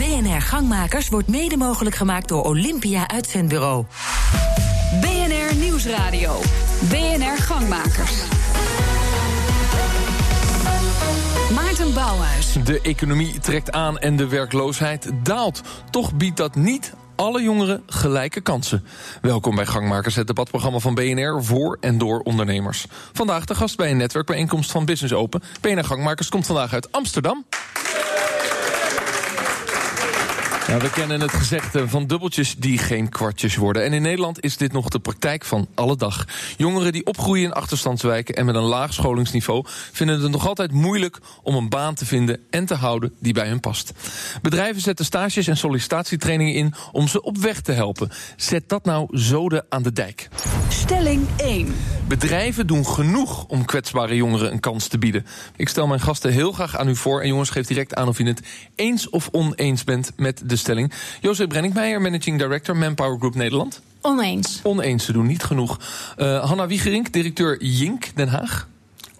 BNR 0.00 0.42
Gangmakers 0.42 1.08
wordt 1.08 1.28
mede 1.28 1.56
mogelijk 1.56 1.96
gemaakt 1.96 2.28
door 2.28 2.44
Olympia 2.44 3.08
Uitzendbureau. 3.08 3.84
BNR 5.00 5.56
Nieuwsradio. 5.56 6.40
BNR 6.88 7.36
Gangmakers. 7.36 8.12
Maarten 11.54 11.94
Bouwhuis. 11.94 12.52
De 12.64 12.80
economie 12.82 13.38
trekt 13.38 13.72
aan 13.72 13.98
en 13.98 14.16
de 14.16 14.26
werkloosheid 14.26 15.10
daalt. 15.22 15.62
Toch 15.90 16.14
biedt 16.14 16.36
dat 16.36 16.54
niet 16.54 16.94
alle 17.16 17.42
jongeren 17.42 17.82
gelijke 17.86 18.40
kansen. 18.40 18.84
Welkom 19.20 19.54
bij 19.54 19.66
Gangmakers, 19.66 20.14
het 20.14 20.26
debatprogramma 20.26 20.78
van 20.78 20.94
BNR 20.94 21.44
voor 21.44 21.76
en 21.80 21.98
door 21.98 22.20
ondernemers. 22.20 22.86
Vandaag 23.12 23.44
de 23.44 23.54
gast 23.54 23.76
bij 23.76 23.90
een 23.90 23.96
netwerkbijeenkomst 23.96 24.70
van 24.70 24.84
Business 24.84 25.14
Open. 25.14 25.42
BNR 25.60 25.84
Gangmakers 25.84 26.28
komt 26.28 26.46
vandaag 26.46 26.72
uit 26.72 26.92
Amsterdam. 26.92 27.44
We 30.78 30.90
kennen 30.90 31.20
het 31.20 31.32
gezegde 31.32 31.88
van 31.88 32.06
dubbeltjes 32.06 32.56
die 32.56 32.78
geen 32.78 33.08
kwartjes 33.08 33.56
worden. 33.56 33.84
En 33.84 33.92
in 33.92 34.02
Nederland 34.02 34.44
is 34.44 34.56
dit 34.56 34.72
nog 34.72 34.88
de 34.88 34.98
praktijk 34.98 35.44
van 35.44 35.68
alle 35.74 35.96
dag. 35.96 36.26
Jongeren 36.56 36.92
die 36.92 37.06
opgroeien 37.06 37.44
in 37.44 37.52
achterstandswijken 37.52 38.34
en 38.34 38.44
met 38.44 38.54
een 38.54 38.62
laag 38.62 38.92
scholingsniveau... 38.92 39.64
vinden 39.92 40.22
het 40.22 40.30
nog 40.30 40.46
altijd 40.46 40.72
moeilijk 40.72 41.18
om 41.42 41.54
een 41.54 41.68
baan 41.68 41.94
te 41.94 42.06
vinden 42.06 42.40
en 42.50 42.66
te 42.66 42.74
houden 42.74 43.14
die 43.20 43.32
bij 43.32 43.48
hun 43.48 43.60
past. 43.60 43.92
Bedrijven 44.42 44.82
zetten 44.82 45.04
stages 45.04 45.46
en 45.46 45.56
sollicitatietrainingen 45.56 46.54
in 46.54 46.74
om 46.92 47.08
ze 47.08 47.22
op 47.22 47.38
weg 47.38 47.60
te 47.60 47.72
helpen. 47.72 48.10
Zet 48.36 48.68
dat 48.68 48.84
nou 48.84 49.08
zoden 49.10 49.66
aan 49.68 49.82
de 49.82 49.92
dijk. 49.92 50.28
Stelling 50.68 51.26
1. 51.36 51.74
Bedrijven 52.08 52.66
doen 52.66 52.86
genoeg 52.86 53.44
om 53.44 53.64
kwetsbare 53.64 54.16
jongeren 54.16 54.52
een 54.52 54.60
kans 54.60 54.86
te 54.86 54.98
bieden. 54.98 55.26
Ik 55.56 55.68
stel 55.68 55.86
mijn 55.86 56.00
gasten 56.00 56.32
heel 56.32 56.52
graag 56.52 56.76
aan 56.76 56.88
u 56.88 56.96
voor. 56.96 57.20
En 57.20 57.28
jongens, 57.28 57.50
geef 57.50 57.66
direct 57.66 57.94
aan 57.94 58.08
of 58.08 58.18
je 58.18 58.24
het 58.24 58.42
eens 58.74 59.08
of 59.08 59.28
oneens 59.32 59.84
bent 59.84 60.12
met 60.16 60.42
de 60.44 60.56
stelling. 60.60 60.92
Jozef 61.20 61.46
Brenninkmeijer, 61.46 62.00
Managing 62.00 62.38
Director 62.38 62.76
Manpower 62.76 63.18
Group 63.18 63.34
Nederland. 63.34 63.80
Oneens. 64.00 64.60
Oneens, 64.62 65.04
ze 65.04 65.12
doen 65.12 65.26
niet 65.26 65.42
genoeg. 65.42 65.78
Uh, 66.18 66.44
Hanna 66.44 66.66
Wiegerink, 66.66 67.12
directeur 67.12 67.62
Jink 67.64 68.10
Den 68.14 68.28
Haag. 68.28 68.68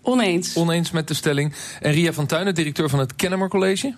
Oneens. 0.03 0.57
Oneens 0.57 0.91
met 0.91 1.09
de 1.09 1.15
stelling. 1.15 1.55
En 1.81 1.93
Ria 1.93 2.13
van 2.13 2.27
Tuinen, 2.27 2.55
directeur 2.55 2.89
van 2.89 2.99
het 2.99 3.15
Kennemer 3.15 3.49
College. 3.49 3.95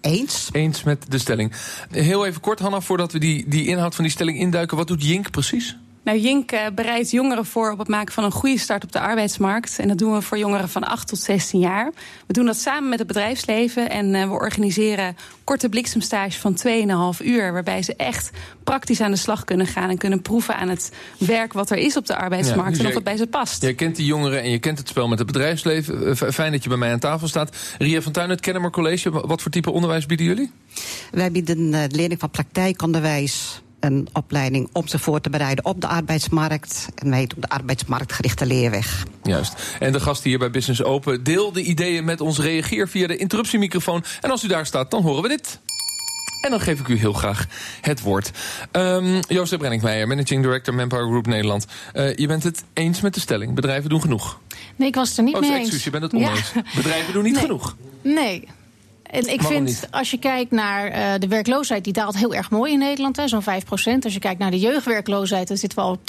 Eens. 0.00 0.48
Eens 0.52 0.82
met 0.82 1.04
de 1.08 1.18
stelling. 1.18 1.52
Heel 1.90 2.26
even 2.26 2.40
kort, 2.40 2.58
Hanna, 2.58 2.80
voordat 2.80 3.12
we 3.12 3.18
die, 3.18 3.48
die 3.48 3.66
inhoud 3.66 3.94
van 3.94 4.04
die 4.04 4.12
stelling 4.12 4.38
induiken. 4.38 4.76
Wat 4.76 4.86
doet 4.86 5.04
Jink 5.04 5.30
precies? 5.30 5.76
Nou, 6.04 6.18
Jink 6.18 6.52
uh, 6.52 6.60
bereidt 6.74 7.10
jongeren 7.10 7.44
voor 7.44 7.70
op 7.70 7.78
het 7.78 7.88
maken 7.88 8.14
van 8.14 8.24
een 8.24 8.32
goede 8.32 8.58
start 8.58 8.84
op 8.84 8.92
de 8.92 9.00
arbeidsmarkt. 9.00 9.78
En 9.78 9.88
dat 9.88 9.98
doen 9.98 10.12
we 10.12 10.22
voor 10.22 10.38
jongeren 10.38 10.68
van 10.68 10.84
8 10.84 11.08
tot 11.08 11.18
16 11.18 11.60
jaar. 11.60 11.92
We 12.26 12.32
doen 12.32 12.46
dat 12.46 12.56
samen 12.56 12.88
met 12.88 12.98
het 12.98 13.08
bedrijfsleven. 13.08 13.90
En 13.90 14.14
uh, 14.14 14.24
we 14.24 14.32
organiseren 14.32 15.16
korte 15.44 15.68
bliksemstages 15.68 16.36
van 16.36 16.58
2,5 17.18 17.26
uur. 17.26 17.52
Waarbij 17.52 17.82
ze 17.82 17.96
echt 17.96 18.30
praktisch 18.64 19.00
aan 19.00 19.10
de 19.10 19.16
slag 19.16 19.44
kunnen 19.44 19.66
gaan. 19.66 19.90
En 19.90 19.98
kunnen 19.98 20.22
proeven 20.22 20.56
aan 20.56 20.68
het 20.68 20.92
werk 21.18 21.52
wat 21.52 21.70
er 21.70 21.76
is 21.76 21.96
op 21.96 22.06
de 22.06 22.16
arbeidsmarkt. 22.16 22.70
Ja, 22.70 22.70
dus 22.70 22.80
en 22.80 22.86
of 22.86 22.94
het 22.94 23.04
bij 23.04 23.16
ze 23.16 23.26
past. 23.26 23.62
Je 23.62 23.74
kent 23.74 23.96
die 23.96 24.06
jongeren 24.06 24.42
en 24.42 24.50
je 24.50 24.58
kent 24.58 24.78
het 24.78 24.88
spel 24.88 25.08
met 25.08 25.18
het 25.18 25.26
bedrijfsleven. 25.26 26.08
Uh, 26.08 26.14
fijn 26.14 26.52
dat 26.52 26.62
je 26.62 26.68
bij 26.68 26.78
mij 26.78 26.92
aan 26.92 26.98
tafel 26.98 27.28
staat. 27.28 27.56
Ria 27.78 28.00
van 28.00 28.12
Tuin, 28.12 28.30
het 28.30 28.40
Kennemer 28.40 28.70
College. 28.70 29.10
Wat 29.10 29.42
voor 29.42 29.50
type 29.50 29.70
onderwijs 29.70 30.06
bieden 30.06 30.26
jullie? 30.26 30.50
Wij 31.10 31.32
bieden 31.32 31.86
leerling 31.90 32.20
van 32.20 32.30
praktijkonderwijs 32.30 33.62
een 33.84 34.08
opleiding 34.12 34.68
om 34.72 34.86
ze 34.88 34.98
voor 34.98 35.20
te 35.20 35.30
bereiden 35.30 35.64
op 35.64 35.80
de 35.80 35.86
arbeidsmarkt. 35.86 36.88
En 36.94 37.10
wij 37.10 37.26
doen 37.26 37.40
de 37.40 37.48
arbeidsmarktgerichte 37.48 38.46
leerweg. 38.46 39.04
Juist. 39.22 39.76
En 39.80 39.92
de 39.92 40.00
gasten 40.00 40.30
hier 40.30 40.38
bij 40.38 40.50
Business 40.50 40.82
Open, 40.82 41.24
deel 41.24 41.52
de 41.52 41.62
ideeën 41.62 42.04
met 42.04 42.20
ons. 42.20 42.38
Reageer 42.38 42.88
via 42.88 43.06
de 43.06 43.16
interruptiemicrofoon. 43.16 44.04
En 44.20 44.30
als 44.30 44.44
u 44.44 44.48
daar 44.48 44.66
staat, 44.66 44.90
dan 44.90 45.02
horen 45.02 45.22
we 45.22 45.28
dit. 45.28 45.60
En 46.42 46.50
dan 46.50 46.60
geef 46.60 46.80
ik 46.80 46.88
u 46.88 46.96
heel 46.96 47.12
graag 47.12 47.46
het 47.80 48.00
woord. 48.00 48.30
Um, 48.72 49.20
Joost 49.28 49.58
Brenninkmeijer, 49.58 50.06
Managing 50.06 50.42
Director 50.42 50.74
Manpower 50.74 51.06
Group 51.06 51.26
Nederland. 51.26 51.66
Uh, 51.94 52.16
je 52.16 52.26
bent 52.26 52.42
het 52.42 52.64
eens 52.72 53.00
met 53.00 53.14
de 53.14 53.20
stelling. 53.20 53.54
Bedrijven 53.54 53.90
doen 53.90 54.00
genoeg. 54.00 54.40
Nee, 54.76 54.88
ik 54.88 54.94
was 54.94 55.08
het 55.08 55.18
er 55.18 55.24
niet 55.24 55.34
oh, 55.34 55.40
mee 55.40 55.50
excuus, 55.50 55.72
eens. 55.72 55.84
je 55.84 55.90
bent 55.90 56.02
het 56.02 56.14
oneens. 56.14 56.52
Ja. 56.54 56.62
Bedrijven 56.76 57.12
doen 57.12 57.22
niet 57.22 57.32
nee. 57.32 57.42
genoeg. 57.42 57.76
Nee. 58.02 58.48
En 59.12 59.32
ik 59.32 59.42
Waarom 59.42 59.66
vind, 59.66 59.66
niet? 59.66 59.88
als 59.90 60.10
je 60.10 60.18
kijkt 60.18 60.50
naar 60.50 60.88
uh, 60.88 61.12
de 61.18 61.28
werkloosheid, 61.28 61.84
die 61.84 61.92
daalt 61.92 62.16
heel 62.16 62.34
erg 62.34 62.50
mooi 62.50 62.72
in 62.72 62.78
Nederland, 62.78 63.22
zo'n 63.24 63.42
5% 63.42 63.44
Als 64.02 64.12
je 64.12 64.18
kijkt 64.18 64.38
naar 64.38 64.50
de 64.50 64.58
jeugdwerkloosheid, 64.58 65.48
dan 65.48 65.56
zitten 65.56 65.78
we 65.78 65.84
al 65.84 65.92
op 65.92 66.00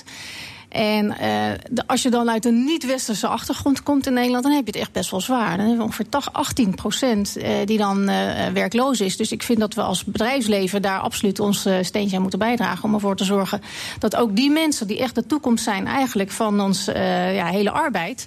10% 0.00 0.02
en 0.70 1.06
uh, 1.06 1.16
de, 1.70 1.86
als 1.86 2.02
je 2.02 2.10
dan 2.10 2.30
uit 2.30 2.44
een 2.44 2.64
niet-westerse 2.64 3.26
achtergrond 3.26 3.82
komt 3.82 4.06
in 4.06 4.12
Nederland, 4.12 4.42
dan 4.42 4.52
heb 4.52 4.64
je 4.66 4.70
het 4.70 4.80
echt 4.80 4.92
best 4.92 5.10
wel 5.10 5.20
zwaar. 5.20 5.50
Dan 5.56 5.58
hebben 5.58 5.76
we 5.76 5.82
ongeveer 5.82 6.06
18 6.32 6.74
procent 6.74 7.36
uh, 7.36 7.48
die 7.64 7.78
dan 7.78 8.10
uh, 8.10 8.46
werkloos 8.46 9.00
is. 9.00 9.16
Dus 9.16 9.32
ik 9.32 9.42
vind 9.42 9.58
dat 9.60 9.74
we 9.74 9.82
als 9.82 10.04
bedrijfsleven 10.04 10.82
daar 10.82 10.98
absoluut 10.98 11.40
ons 11.40 11.68
steentje 11.82 12.16
aan 12.16 12.22
moeten 12.22 12.38
bijdragen. 12.38 12.84
Om 12.84 12.94
ervoor 12.94 13.16
te 13.16 13.24
zorgen 13.24 13.62
dat 13.98 14.16
ook 14.16 14.36
die 14.36 14.50
mensen 14.50 14.86
die 14.86 14.98
echt 14.98 15.14
de 15.14 15.26
toekomst 15.26 15.64
zijn 15.64 15.86
eigenlijk 15.86 16.30
van 16.30 16.60
ons 16.60 16.84
ja, 17.34 17.46
hele 17.46 17.70
arbeid. 17.70 18.26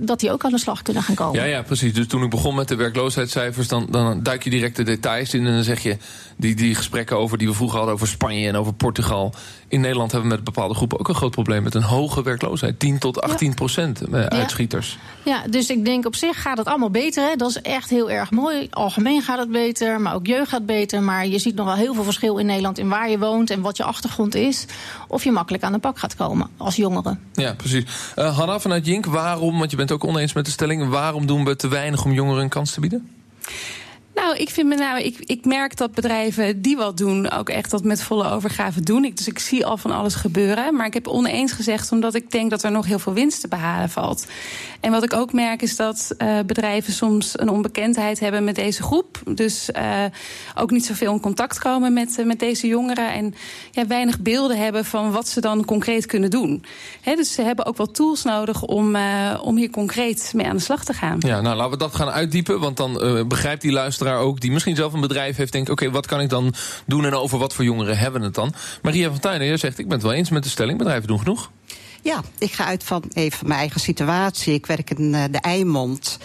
Dat 0.00 0.20
die 0.20 0.32
ook 0.32 0.44
aan 0.44 0.50
de 0.50 0.58
slag 0.58 0.82
kunnen 0.82 1.02
gaan 1.02 1.14
komen. 1.14 1.40
Ja, 1.40 1.46
ja, 1.46 1.62
precies. 1.62 1.94
Dus 1.94 2.06
toen 2.06 2.22
ik 2.22 2.30
begon 2.30 2.54
met 2.54 2.68
de 2.68 2.76
werkloosheidscijfers, 2.76 3.68
dan, 3.68 3.86
dan 3.90 4.22
duik 4.22 4.44
je 4.44 4.50
direct 4.50 4.76
de 4.76 4.82
details 4.82 5.34
in. 5.34 5.46
En 5.46 5.52
dan 5.52 5.64
zeg 5.64 5.82
je 5.82 5.96
die, 6.36 6.54
die 6.54 6.74
gesprekken 6.74 7.18
over 7.18 7.38
die 7.38 7.48
we 7.48 7.54
vroeger 7.54 7.76
hadden 7.76 7.94
over 7.94 8.08
Spanje 8.08 8.48
en 8.48 8.56
over 8.56 8.72
Portugal. 8.72 9.34
In 9.68 9.80
Nederland 9.80 10.12
hebben 10.12 10.30
we 10.30 10.36
met 10.36 10.44
bepaalde 10.44 10.74
groepen 10.74 10.98
ook 10.98 11.08
een 11.08 11.14
groot 11.14 11.30
probleem 11.30 11.62
met 11.62 11.74
een 11.74 11.82
hoge 11.82 12.22
werkloosheid. 12.22 12.78
10 12.78 12.98
tot 12.98 13.20
18 13.20 13.48
ja. 13.48 13.54
procent 13.54 14.02
ja. 14.10 14.28
uitschieters. 14.28 14.98
Ja, 15.24 15.42
dus 15.50 15.70
ik 15.70 15.84
denk 15.84 16.06
op 16.06 16.14
zich 16.14 16.42
gaat 16.42 16.58
het 16.58 16.66
allemaal 16.66 16.90
beter. 16.90 17.28
Hè. 17.28 17.36
Dat 17.36 17.48
is 17.48 17.60
echt 17.60 17.90
heel 17.90 18.10
erg 18.10 18.30
mooi. 18.30 18.66
Algemeen 18.70 19.22
gaat 19.22 19.38
het 19.38 19.50
beter, 19.50 20.00
maar 20.00 20.14
ook 20.14 20.26
jeugd 20.26 20.48
gaat 20.48 20.66
beter. 20.66 21.02
Maar 21.02 21.26
je 21.26 21.38
ziet 21.38 21.54
nog 21.54 21.66
wel 21.66 21.74
heel 21.74 21.94
veel 21.94 22.04
verschil 22.04 22.38
in 22.38 22.46
Nederland 22.46 22.78
in 22.78 22.88
waar 22.88 23.10
je 23.10 23.18
woont 23.18 23.50
en 23.50 23.60
wat 23.60 23.76
je 23.76 23.84
achtergrond 23.84 24.34
is. 24.34 24.66
Of 25.08 25.24
je 25.24 25.30
makkelijk 25.30 25.62
aan 25.62 25.72
de 25.72 25.78
pak 25.78 25.98
gaat 25.98 26.16
komen 26.16 26.48
als 26.56 26.76
jongere. 26.76 27.16
Ja, 27.32 27.54
precies. 27.54 27.84
Uh, 28.16 28.36
Hanna 28.38 28.60
vanuit 28.60 28.86
Jink, 28.86 29.06
waarom, 29.06 29.58
want 29.58 29.70
je 29.70 29.76
bent 29.78 29.92
ook 29.92 30.04
oneens 30.04 30.32
met 30.32 30.44
de 30.44 30.50
stelling, 30.50 30.88
waarom 30.88 31.26
doen 31.26 31.44
we 31.44 31.56
te 31.56 31.68
weinig 31.68 32.04
om 32.04 32.12
jongeren 32.12 32.42
een 32.42 32.48
kans 32.48 32.72
te 32.72 32.80
bieden? 32.80 33.08
Nou, 34.28 34.40
ik, 34.40 34.50
vind 34.50 34.68
me 34.68 34.74
nou, 34.74 35.00
ik, 35.00 35.18
ik 35.18 35.44
merk 35.44 35.76
dat 35.76 35.92
bedrijven 35.92 36.62
die 36.62 36.76
wat 36.76 36.96
doen 36.96 37.30
ook 37.30 37.48
echt 37.48 37.70
dat 37.70 37.84
met 37.84 38.02
volle 38.02 38.30
overgave 38.30 38.80
doen. 38.80 39.04
Ik, 39.04 39.16
dus 39.16 39.28
ik 39.28 39.38
zie 39.38 39.66
al 39.66 39.76
van 39.76 39.90
alles 39.90 40.14
gebeuren. 40.14 40.76
Maar 40.76 40.86
ik 40.86 40.94
heb 40.94 41.06
oneens 41.06 41.52
gezegd 41.52 41.92
omdat 41.92 42.14
ik 42.14 42.30
denk 42.30 42.50
dat 42.50 42.62
er 42.62 42.70
nog 42.70 42.86
heel 42.86 42.98
veel 42.98 43.12
winst 43.12 43.40
te 43.40 43.48
behalen 43.48 43.90
valt. 43.90 44.26
En 44.80 44.90
wat 44.90 45.02
ik 45.02 45.12
ook 45.12 45.32
merk 45.32 45.62
is 45.62 45.76
dat 45.76 46.14
uh, 46.18 46.38
bedrijven 46.46 46.92
soms 46.92 47.40
een 47.40 47.48
onbekendheid 47.48 48.20
hebben 48.20 48.44
met 48.44 48.54
deze 48.54 48.82
groep. 48.82 49.20
Dus 49.24 49.70
uh, 49.76 50.04
ook 50.54 50.70
niet 50.70 50.86
zoveel 50.86 51.12
in 51.12 51.20
contact 51.20 51.58
komen 51.58 51.92
met, 51.92 52.16
uh, 52.18 52.26
met 52.26 52.38
deze 52.38 52.66
jongeren. 52.66 53.12
En 53.12 53.34
ja, 53.70 53.86
weinig 53.86 54.20
beelden 54.20 54.58
hebben 54.58 54.84
van 54.84 55.10
wat 55.10 55.28
ze 55.28 55.40
dan 55.40 55.64
concreet 55.64 56.06
kunnen 56.06 56.30
doen. 56.30 56.64
Dus 57.04 57.32
ze 57.32 57.42
hebben 57.42 57.66
ook 57.66 57.76
wel 57.76 57.90
tools 57.90 58.22
nodig 58.22 58.62
om, 58.62 58.96
om 59.42 59.56
hier 59.56 59.70
concreet 59.70 60.32
mee 60.34 60.46
aan 60.46 60.56
de 60.56 60.62
slag 60.62 60.84
te 60.84 60.92
gaan. 60.92 61.16
Ja, 61.18 61.40
nou 61.40 61.56
laten 61.56 61.72
we 61.72 61.78
dat 61.78 61.94
gaan 61.94 62.10
uitdiepen. 62.10 62.60
Want 62.60 62.76
dan 62.76 63.24
begrijpt 63.28 63.62
die 63.62 63.72
luisteraar 63.72 64.17
ook, 64.18 64.40
die 64.40 64.50
misschien 64.50 64.76
zelf 64.76 64.92
een 64.92 65.00
bedrijf 65.00 65.36
heeft, 65.36 65.52
denkt: 65.52 65.70
oké, 65.70 65.90
wat 65.90 66.06
kan 66.06 66.20
ik 66.20 66.28
dan 66.28 66.54
doen 66.86 67.04
en 67.04 67.14
over 67.14 67.38
wat 67.38 67.54
voor 67.54 67.64
jongeren 67.64 67.98
hebben 67.98 68.22
het 68.22 68.34
dan? 68.34 68.54
Maria 68.82 69.10
van 69.10 69.18
Tuinen, 69.18 69.46
jij 69.46 69.56
zegt: 69.56 69.78
ik 69.78 69.86
ben 69.88 69.96
het 69.96 70.06
wel 70.06 70.12
eens 70.12 70.30
met 70.30 70.42
de 70.42 70.48
stelling, 70.48 70.78
bedrijven 70.78 71.08
doen 71.08 71.18
genoeg. 71.18 71.50
Ja, 72.02 72.20
ik 72.38 72.52
ga 72.52 72.64
uit 72.64 72.84
van 72.84 73.04
even 73.12 73.46
mijn 73.46 73.58
eigen 73.58 73.80
situatie. 73.80 74.54
Ik 74.54 74.66
werk 74.66 74.90
in 74.90 75.14
uh, 75.14 75.24
de 75.30 75.38
Eimond. 75.38 76.18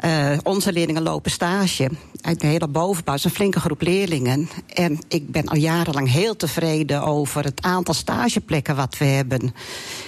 Uh, 0.00 0.38
onze 0.42 0.72
leerlingen 0.72 1.02
lopen 1.02 1.30
stage 1.30 1.90
uit 2.20 2.40
de 2.40 2.46
hele 2.46 2.68
bovenbouw. 2.68 3.14
Het 3.14 3.24
is 3.24 3.30
een 3.30 3.36
flinke 3.36 3.60
groep 3.60 3.82
leerlingen. 3.82 4.48
En 4.74 4.98
ik 5.08 5.30
ben 5.30 5.46
al 5.46 5.56
jarenlang 5.56 6.10
heel 6.10 6.36
tevreden 6.36 7.02
over 7.02 7.44
het 7.44 7.62
aantal 7.62 7.94
stageplekken 7.94 8.76
wat 8.76 8.98
we 8.98 9.04
hebben. 9.04 9.54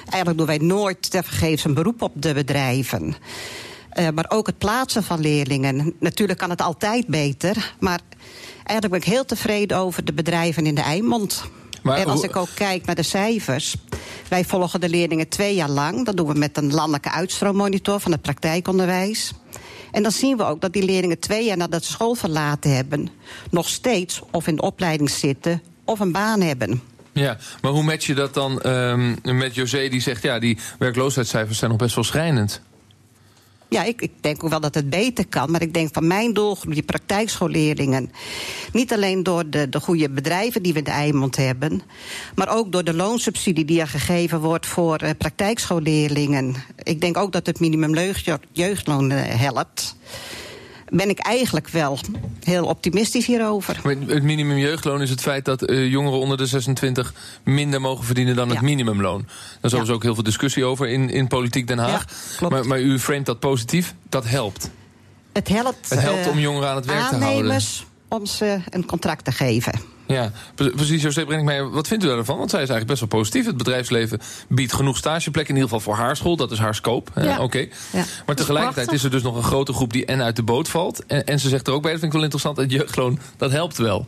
Eigenlijk 0.05 0.39
doen 0.39 0.47
wij 0.47 0.59
nooit 0.59 1.11
tevergeefs 1.11 1.65
een 1.65 1.75
beroep 1.75 2.03
op 2.03 2.13
de 2.15 2.35
bedrijven. 2.35 3.17
Uh, 3.99 4.09
maar 4.15 4.27
ook 4.29 4.47
het 4.47 4.59
plaatsen 4.59 5.03
van 5.03 5.21
leerlingen. 5.21 5.95
Natuurlijk 6.01 6.39
kan 6.39 6.51
het 6.51 6.63
altijd 6.63 7.07
beter. 7.07 7.75
Maar 7.81 8.01
eigenlijk 8.65 8.91
ben 8.91 9.13
ik 9.13 9.17
heel 9.17 9.25
tevreden 9.25 9.77
over 9.77 10.05
de 10.05 10.13
bedrijven 10.13 10.67
in 10.67 10.75
de 10.75 10.81
Eimond. 10.81 11.45
Maar 11.83 11.99
en 11.99 12.07
als 12.07 12.23
ik 12.23 12.37
ook 12.37 12.49
kijk 12.55 12.87
naar 12.87 12.95
de 12.95 13.03
cijfers. 13.03 13.77
Wij 14.29 14.45
volgen 14.45 14.81
de 14.81 14.89
leerlingen 14.89 15.29
twee 15.29 15.55
jaar 15.55 15.71
lang. 15.71 16.05
Dat 16.05 16.17
doen 16.17 16.27
we 16.27 16.39
met 16.39 16.57
een 16.57 16.73
landelijke 16.73 17.11
uitstroommonitor 17.11 18.01
van 18.01 18.13
het 18.13 18.23
praktijkonderwijs. 18.23 19.33
En 19.91 20.03
dan 20.03 20.13
zien 20.13 20.37
we 20.37 20.45
ook 20.45 20.61
dat 20.61 20.73
die 20.73 20.83
leerlingen 20.83 21.19
twee 21.19 21.45
jaar 21.45 21.57
nadat 21.57 21.85
ze 21.85 21.93
school 21.93 22.15
verlaten 22.15 22.75
hebben... 22.75 23.09
nog 23.51 23.69
steeds 23.69 24.21
of 24.31 24.47
in 24.47 24.57
de 24.57 24.63
opleiding 24.63 25.11
zitten 25.11 25.63
of 25.85 26.01
een 26.01 26.13
baan 26.13 26.41
hebben. 26.41 26.83
Ja, 27.13 27.39
maar 27.63 27.73
hoe 27.73 27.83
match 27.83 28.07
je 28.07 28.15
dat 28.15 28.35
dan 28.35 28.67
um, 28.67 29.19
met 29.23 29.55
José 29.55 29.89
die 29.89 30.01
zegt... 30.01 30.23
ja, 30.23 30.39
die 30.39 30.59
werkloosheidscijfers 30.79 31.59
zijn 31.59 31.71
nog 31.71 31.81
best 31.81 31.95
wel 31.95 32.05
schrijnend? 32.05 32.61
Ja, 33.71 33.83
ik, 33.83 34.03
ik, 34.03 34.13
denk 34.21 34.45
ook 34.45 34.51
wel 34.51 34.61
dat 34.61 34.75
het 34.75 34.91
beter 34.91 35.27
kan. 35.27 35.51
Maar 35.51 35.63
ik 35.63 35.75
denk 35.75 35.93
van 35.93 36.07
mijn 36.07 36.33
doelgroep, 36.33 36.75
die 36.75 36.83
praktijkschoolleerlingen. 36.83 38.13
Niet 38.73 38.93
alleen 38.93 39.23
door 39.23 39.51
de, 39.51 39.69
de 39.69 39.81
goede 39.81 40.11
bedrijven 40.11 40.63
die 40.63 40.73
we 40.73 40.79
in 40.79 40.85
de 40.85 40.91
Eimond 40.91 41.37
hebben. 41.37 41.83
Maar 42.35 42.57
ook 42.57 42.73
door 42.73 42.85
de 42.85 42.95
loonsubsidie 42.95 43.65
die 43.65 43.81
er 43.81 43.89
gegeven 43.89 44.41
wordt 44.41 44.67
voor 44.67 45.03
uh, 45.03 45.11
praktijkschoolleerlingen. 45.19 46.55
Ik 46.83 47.01
denk 47.01 47.17
ook 47.17 47.33
dat 47.33 47.47
het 47.47 47.61
minimumjeugdloon 47.61 49.11
uh, 49.11 49.19
helpt. 49.23 49.97
Ben 50.91 51.09
ik 51.09 51.19
eigenlijk 51.19 51.69
wel 51.69 51.99
heel 52.45 52.65
optimistisch 52.67 53.27
hierover. 53.27 53.81
Maar 53.85 53.95
Het 54.07 54.23
minimum 54.23 54.59
jeugdloon 54.59 55.03
is 55.03 55.11
het 55.11 55.21
feit 55.21 55.45
dat 55.45 55.63
eh, 55.63 55.87
jongeren 55.91 56.19
onder 56.19 56.37
de 56.37 56.47
26 56.47 57.15
minder 57.45 57.81
mogen 57.81 58.05
verdienen 58.05 58.37
dan 58.37 58.49
het 58.51 58.61
minimumloon. 58.61 59.19
Daar 59.21 59.29
is 59.29 59.37
Ja. 59.61 59.67
overigens 59.67 59.91
ook 59.91 60.03
heel 60.03 60.15
veel 60.15 60.23
discussie 60.23 60.65
over 60.65 60.89
in, 60.89 61.11
in 61.11 61.27
politiek 61.29 61.67
Den 61.67 61.79
Haag. 61.79 62.05
Ja, 62.41 62.49
maar, 62.49 62.67
maar 62.67 62.81
u 62.81 62.99
framet 62.99 63.27
dat 63.27 63.39
positief. 63.41 63.95
Dat 64.09 64.29
helpt. 64.29 64.71
Het 65.33 65.49
helpt, 65.49 65.89
Het 65.91 66.01
helpt 66.01 66.25
eh, 66.27 66.31
om 66.33 66.39
jongeren 66.39 66.69
aan 66.69 66.77
het 66.77 66.87
werk 66.87 66.99
te 66.99 67.05
houden. 67.05 67.29
aannemers 67.29 67.85
om 68.09 68.27
ze 68.27 68.59
een 68.71 68.87
contract 68.87 69.25
te 69.25 69.33
geven. 69.33 69.73
Ja, 70.11 70.31
pre- 70.55 70.71
precies. 70.71 71.03
José 71.03 71.21
Brenninkmeijer, 71.25 71.71
wat 71.71 71.89
vindt 71.89 72.05
u 72.05 72.07
daarvan? 72.07 72.39
Want 72.39 72.51
zij 72.51 72.63
is 72.63 72.69
eigenlijk 72.69 73.01
best 73.01 73.11
wel 73.13 73.21
positief. 73.21 73.47
Het 73.47 73.57
bedrijfsleven 73.57 74.21
biedt 74.49 74.73
genoeg 74.73 74.97
stageplekken, 74.97 75.55
in 75.55 75.61
ieder 75.61 75.77
geval 75.77 75.95
voor 75.95 76.05
haar 76.05 76.17
school. 76.17 76.37
Dat 76.37 76.51
is 76.51 76.59
haar 76.59 76.75
scope. 76.75 77.11
Oké. 77.41 77.67
Ja. 77.93 78.05
Maar 78.27 78.37
tegelijkertijd 78.37 78.93
is 78.93 79.05
er 79.05 79.11
dus 79.11 79.23
nog 79.23 79.37
een 79.37 79.43
grote 79.43 79.73
groep 79.73 79.93
die 79.93 80.05
en 80.05 80.23
uit 80.23 80.37
de 80.37 80.43
boot 80.43 80.69
valt. 80.69 81.07
En, 81.07 81.25
en 81.25 81.39
ze 81.41 81.49
zegt 81.49 81.67
er 81.67 81.73
ook 81.73 81.83
bij, 81.83 81.91
dat 81.91 82.01
vind 82.01 82.13
ik 82.13 82.19
wel 82.21 82.29
interessant, 82.31 82.57
het 82.57 82.71
jeugdloon, 82.71 83.19
dat 83.37 83.51
helpt 83.51 83.77
wel. 83.77 84.07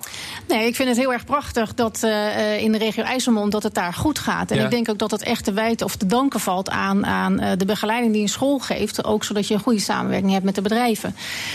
Nee, 0.49 0.67
ik 0.67 0.75
vind 0.77 0.89
het 0.89 0.99
heel 0.99 1.13
erg 1.13 1.25
prachtig 1.25 1.75
dat 1.75 2.03
eh, 2.03 2.55
eh, 2.55 2.63
in 2.63 2.73
de 2.73 2.79
regio 2.79 3.03
IJsselmond 3.05 3.53
dat 3.53 3.63
het 3.63 3.75
daar 3.75 3.95
goed 3.95 4.19
gaat. 4.19 4.51
En 4.51 4.57
Ja. 4.57 4.65
ik 4.65 4.71
denk 4.71 4.89
ook 4.89 4.99
dat 4.99 5.11
het 5.11 5.23
echt 5.23 5.45
te 5.45 5.53
wijten 5.53 5.87
of 5.87 5.97
te 5.97 6.07
danken 6.07 6.41
valt 6.41 6.71
aan, 6.71 7.07
aan 7.07 7.41
eh, 7.41 7.51
de 7.59 7.65
begeleiding 7.65 8.13
die 8.13 8.23
een 8.23 8.29
school 8.29 8.59
geeft. 8.59 9.05
Ook 9.05 9.25
zodat 9.25 9.49
je 9.49 9.55
een 9.55 9.61
goede 9.61 9.81
samenwerking 9.81 10.33
hebt 10.33 10.45
met 10.45 10.55
de 10.55 10.63
bedrijven. 10.63 11.15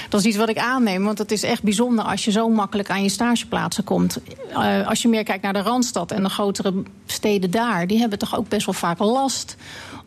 Dat 0.09 0.19
is 0.19 0.25
iets 0.25 0.37
wat 0.37 0.49
ik 0.49 0.57
aanneem, 0.57 1.03
want 1.03 1.17
het 1.17 1.31
is 1.31 1.43
echt 1.43 1.63
bijzonder 1.63 2.05
als 2.05 2.25
je 2.25 2.31
zo 2.31 2.49
makkelijk 2.49 2.89
aan 2.89 3.03
je 3.03 3.09
stageplaatsen 3.09 3.83
komt. 3.83 4.17
Eh, 4.49 4.87
als 4.87 5.01
je 5.01 5.07
meer 5.07 5.23
kijkt 5.23 5.43
naar 5.43 5.53
de 5.53 5.61
Randstad 5.61 6.11
en 6.11 6.23
de 6.23 6.29
grotere 6.29 6.83
steden 7.05 7.51
daar, 7.51 7.87
die 7.87 7.99
hebben 7.99 8.19
toch 8.19 8.37
ook 8.37 8.49
best 8.49 8.65
wel 8.65 8.75
vaak 8.75 8.99
last 8.99 9.55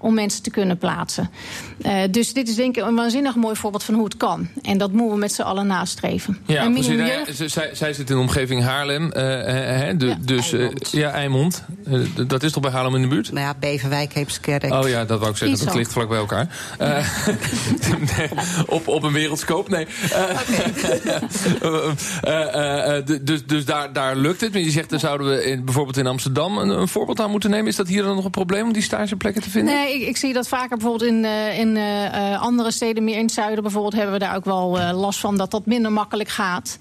om 0.00 0.14
mensen 0.14 0.42
te 0.42 0.50
kunnen 0.50 0.78
plaatsen. 0.78 1.30
Eh, 1.82 1.94
dus 2.10 2.32
dit 2.32 2.48
is 2.48 2.54
denk 2.54 2.76
ik 2.76 2.84
een 2.84 2.94
waanzinnig 2.94 3.34
mooi 3.34 3.56
voorbeeld 3.56 3.82
van 3.84 3.94
hoe 3.94 4.04
het 4.04 4.16
kan. 4.16 4.48
En 4.62 4.78
dat 4.78 4.92
moeten 4.92 5.12
we 5.14 5.18
met 5.20 5.32
z'n 5.32 5.42
allen 5.42 5.66
nastreven. 5.66 6.38
Ja, 6.46 6.62
En 6.62 6.72
precies. 6.72 6.96
Nou 6.96 7.10
ja, 7.10 7.48
zij, 7.48 7.70
zij 7.72 7.92
zit 7.92 8.10
in 8.10 8.16
de 8.16 8.20
omgeving 8.22 8.62
Haarlem. 8.62 9.12
eh, 9.12 9.20
de, 9.98 10.06
Ja, 10.06 10.16
dus, 10.20 10.52
eh, 10.52 10.60
Eimond. 10.60 10.90
ja, 10.90 11.10
Eimond. 11.10 11.64
Eh, 11.86 12.00
dat 12.26 12.42
is 12.42 12.52
toch 12.52 12.62
bij 12.62 12.70
Haarlem 12.72 12.94
in 12.94 13.02
de 13.02 13.08
buurt? 13.08 13.32
Nou 13.32 13.46
ja, 13.46 13.54
Beverwijk, 13.60 14.12
Heemskerk. 14.12 14.72
Oh 14.72 14.88
ja, 14.88 15.04
dat 15.04 15.18
wou 15.18 15.30
ik 15.30 15.36
zeggen. 15.36 15.66
Dat 15.66 15.74
ligt 15.74 15.92
vlak 15.92 16.08
bij 16.08 16.18
elkaar. 16.18 16.48
Eh, 16.78 17.06
nee, 18.16 18.28
op, 18.66 18.88
op 18.88 19.02
een 19.02 19.12
wereldscoop, 19.12 19.68
nee. 19.68 19.86
Eh, 20.12 20.22
eh, 22.22 22.54
eh, 22.54 22.96
eh, 22.96 23.04
dus 23.22 23.46
dus 23.46 23.64
daar, 23.64 23.92
daar 23.92 24.16
lukt 24.16 24.40
het. 24.40 24.52
Maar 24.52 24.62
je 24.62 24.70
zegt, 24.70 24.90
daar 24.90 24.98
zouden 25.00 25.26
we 25.28 25.44
in, 25.44 25.64
bijvoorbeeld 25.64 25.96
in 25.96 26.06
Amsterdam 26.06 26.58
een, 26.58 26.68
een 26.68 26.88
voorbeeld 26.88 27.20
aan 27.20 27.30
moeten 27.30 27.50
nemen. 27.50 27.66
Is 27.66 27.76
dat 27.76 27.88
hier 27.88 28.02
dan 28.02 28.14
nog 28.14 28.24
een 28.24 28.30
probleem 28.30 28.66
om 28.66 28.72
die 28.72 28.82
stageplekken 28.82 29.42
te 29.42 29.50
vinden? 29.50 29.74
Nee, 29.74 29.89
ik, 29.94 30.06
ik 30.06 30.16
zie 30.16 30.32
dat 30.32 30.48
vaker 30.48 30.76
bijvoorbeeld 30.76 31.10
in, 31.10 31.24
eh, 31.24 31.58
in 31.58 31.76
eh, 31.76 32.32
eh, 32.32 32.42
andere 32.42 32.70
steden, 32.70 33.04
meer 33.04 33.16
in 33.16 33.24
het 33.24 33.32
zuiden 33.32 33.62
bijvoorbeeld, 33.62 33.94
hebben 33.94 34.12
we 34.12 34.18
daar 34.18 34.36
ook 34.36 34.44
wel 34.44 34.78
last 34.92 35.20
van 35.20 35.36
dat 35.36 35.50
dat 35.50 35.66
minder 35.66 35.92
makkelijk 35.92 36.28
gaat. 36.28 36.78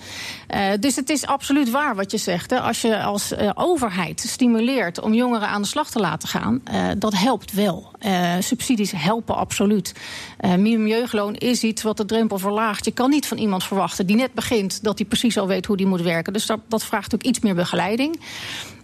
Dus 0.80 0.96
het 0.96 1.10
is 1.10 1.26
absoluut 1.26 1.70
waar 1.70 1.96
wat 1.96 2.12
je 2.12 2.18
zegt. 2.18 2.50
Hè. 2.50 2.60
Als 2.60 2.82
je 2.82 3.04
als 3.04 3.34
overheid 3.54 4.20
stimuleert 4.20 5.00
om 5.00 5.14
jongeren 5.14 5.48
aan 5.48 5.62
de 5.62 5.68
slag 5.68 5.90
te 5.90 6.00
laten 6.00 6.30
gaan, 6.30 6.62
dat 6.98 7.14
helpt 7.18 7.54
wel. 7.54 7.92
Subsidies 8.40 8.92
helpen 8.96 9.36
absoluut. 9.36 9.94
Eh 10.38 10.50
minimum 10.50 10.88
jeugdloon 10.88 11.36
is 11.36 11.64
iets 11.64 11.82
wat 11.82 11.98
de 11.98 12.06
drempel 12.06 12.38
verlaagt. 12.38 12.86
Je 12.86 12.92
kan 12.92 13.10
niet 13.10 13.28
van 13.28 13.38
iemand 13.38 13.64
verwachten 13.64 14.06
die 14.06 14.16
net 14.16 14.34
begint 14.34 14.84
dat 14.84 14.98
hij 14.98 15.08
precies 15.08 15.38
al 15.38 15.48
weet 15.48 15.66
hoe 15.66 15.78
die 15.78 15.88
moet 15.88 16.02
werken. 16.02 16.34
Dus 16.34 16.46
dat, 16.46 16.60
dat 16.68 16.84
vraagt 16.84 17.16
ook 17.16 17.24
iets 17.24 17.40
meer 17.40 17.56
begeleiding. 17.56 18.20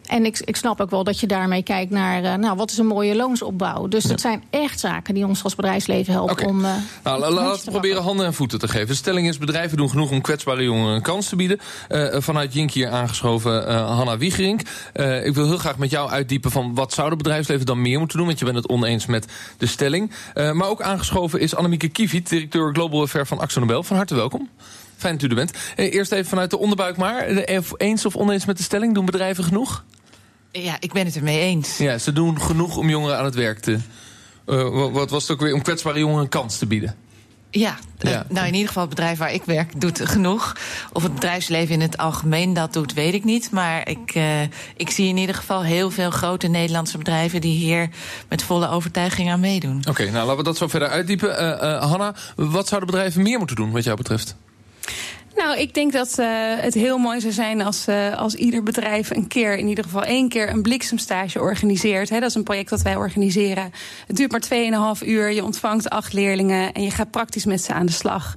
En 0.05 0.25
ik, 0.25 0.39
ik 0.39 0.55
snap 0.55 0.81
ook 0.81 0.89
wel 0.89 1.03
dat 1.03 1.19
je 1.19 1.27
daarmee 1.27 1.63
kijkt 1.63 1.91
naar 1.91 2.23
eh, 2.23 2.33
nou, 2.33 2.55
wat 2.57 2.71
is 2.71 2.77
een 2.77 2.85
mooie 2.87 3.15
loonsopbouw. 3.15 3.87
Dus 3.87 4.03
dat 4.03 4.21
zijn 4.21 4.43
echt 4.49 4.79
zaken 4.79 5.13
die 5.13 5.25
ons 5.25 5.43
als 5.43 5.55
bedrijfsleven 5.55 6.13
helpen 6.13 6.47
om. 6.47 6.65
eh, 6.65 6.71
Nou, 7.03 7.19
laten 7.19 7.35
te 7.59 7.65
we 7.65 7.71
proberen 7.71 7.81
pakken. 7.81 8.03
handen 8.03 8.25
en 8.25 8.33
voeten 8.33 8.59
te 8.59 8.67
geven. 8.67 8.87
De 8.87 8.93
stelling 8.93 9.27
is: 9.27 9.37
bedrijven 9.37 9.77
doen 9.77 9.89
genoeg 9.89 10.11
om 10.11 10.21
kwetsbare 10.21 10.63
jongeren 10.63 10.95
een 10.95 11.01
kans 11.01 11.29
te 11.29 11.35
bieden. 11.35 11.59
Eh, 11.87 12.15
vanuit 12.21 12.53
Jink 12.53 12.71
hier 12.71 12.89
aangeschoven 12.89 13.73
Hanna 13.85 14.17
Wiegerink. 14.17 14.61
Ik 15.23 15.33
wil 15.35 15.45
heel 15.47 15.57
graag 15.57 15.77
met 15.77 15.89
jou 15.89 16.09
uitdiepen 16.09 16.51
van 16.51 16.73
wat 16.75 16.93
zou 16.93 17.09
het 17.09 17.17
bedrijfsleven 17.17 17.65
dan 17.65 17.81
meer 17.81 17.99
moeten 17.99 18.17
doen? 18.17 18.27
Want 18.27 18.39
je 18.39 18.45
bent 18.45 18.57
het 18.57 18.67
oneens 18.67 19.05
met 19.05 19.25
de 19.57 19.65
stelling. 19.65 20.11
Maar 20.33 20.67
ook 20.67 20.81
aangeschoven 20.81 21.39
is 21.39 21.55
Annemieke 21.55 21.87
Kieviet, 21.87 22.29
directeur 22.29 22.73
Global 22.73 23.01
Affair 23.01 23.27
van 23.27 23.39
Axo 23.39 23.59
Nobel. 23.59 23.83
Van 23.83 23.95
harte 23.95 24.15
welkom. 24.15 24.49
Fijn 24.97 25.13
dat 25.13 25.23
u 25.23 25.27
er 25.27 25.35
bent. 25.35 25.51
Eerst 25.75 26.11
even 26.11 26.25
vanuit 26.29 26.49
de 26.49 26.57
onderbuik 26.57 26.97
maar. 26.97 27.25
Eens 27.77 28.05
of 28.05 28.15
oneens 28.15 28.45
met 28.45 28.57
de 28.57 28.63
stelling? 28.63 28.93
Doen 28.93 29.05
bedrijven 29.05 29.43
genoeg? 29.43 29.83
Ja, 30.63 30.77
ik 30.79 30.93
ben 30.93 31.05
het 31.05 31.15
ermee 31.15 31.39
eens. 31.39 31.77
Ja, 31.77 31.97
ze 31.97 32.13
doen 32.13 32.41
genoeg 32.41 32.77
om 32.77 32.89
jongeren 32.89 33.17
aan 33.17 33.25
het 33.25 33.35
werk 33.35 33.59
te. 33.59 33.79
eh, 34.45 34.91
wat- 34.91 35.09
was 35.09 35.21
het 35.21 35.31
ook 35.31 35.39
weer? 35.41 35.53
Om 35.53 35.61
kwetsbare 35.61 35.99
jongeren 35.99 36.21
een 36.23 36.29
kans 36.29 36.57
te 36.57 36.65
bieden. 36.65 36.95
Ja, 37.49 37.77
eh, 37.97 38.11
Ja. 38.11 38.25
nou 38.29 38.47
in 38.47 38.53
ieder 38.53 38.67
geval 38.67 38.81
het 38.83 38.95
bedrijf 38.95 39.17
waar 39.17 39.33
ik 39.33 39.43
werk 39.43 39.81
doet 39.81 40.01
genoeg. 40.09 40.55
Of 40.93 41.03
het 41.03 41.13
bedrijfsleven 41.13 41.73
in 41.73 41.81
het 41.81 41.97
algemeen 41.97 42.53
dat 42.53 42.73
doet, 42.73 42.93
weet 42.93 43.13
ik 43.13 43.23
niet. 43.23 43.51
Maar 43.51 43.89
ik, 43.89 44.11
eh, 44.13 44.41
ik 44.75 44.89
zie 44.89 45.07
in 45.07 45.17
ieder 45.17 45.35
geval 45.35 45.63
heel 45.63 45.91
veel 45.91 46.09
grote 46.11 46.47
Nederlandse 46.47 46.97
bedrijven 46.97 47.41
die 47.41 47.57
hier 47.57 47.89
met 48.29 48.43
volle 48.43 48.69
overtuiging 48.69 49.31
aan 49.31 49.39
meedoen. 49.39 49.83
Oké, 49.89 50.03
nou 50.03 50.15
laten 50.25 50.37
we 50.37 50.43
dat 50.43 50.57
zo 50.57 50.67
verder 50.67 50.87
uitdiepen. 50.89 51.59
Hanna, 51.87 52.15
wat 52.35 52.67
zouden 52.67 52.89
bedrijven 52.89 53.21
meer 53.21 53.37
moeten 53.37 53.55
doen 53.55 53.71
wat 53.71 53.83
jou 53.83 53.97
betreft? 53.97 54.35
Nou, 55.35 55.57
ik 55.57 55.73
denk 55.73 55.91
dat 55.91 56.19
eh, 56.19 56.27
het 56.55 56.73
heel 56.73 56.97
mooi 56.97 57.19
zou 57.19 57.33
zijn 57.33 57.61
als, 57.61 57.87
eh, 57.87 58.17
als 58.17 58.35
ieder 58.35 58.63
bedrijf 58.63 59.09
een 59.09 59.27
keer, 59.27 59.57
in 59.57 59.67
ieder 59.67 59.83
geval 59.83 60.03
één 60.03 60.29
keer, 60.29 60.49
een 60.49 60.61
bliksemstage 60.61 61.39
organiseert. 61.39 62.09
Dat 62.09 62.23
is 62.23 62.35
een 62.35 62.43
project 62.43 62.69
dat 62.69 62.81
wij 62.81 62.95
organiseren. 62.95 63.71
Het 64.07 64.15
duurt 64.15 64.31
maar 64.31 64.39
2,5 64.39 65.01
uur. 65.01 65.31
Je 65.31 65.43
ontvangt 65.43 65.89
acht 65.89 66.13
leerlingen 66.13 66.73
en 66.73 66.83
je 66.83 66.91
gaat 66.91 67.11
praktisch 67.11 67.45
met 67.45 67.63
ze 67.63 67.73
aan 67.73 67.85
de 67.85 67.91
slag. 67.91 68.35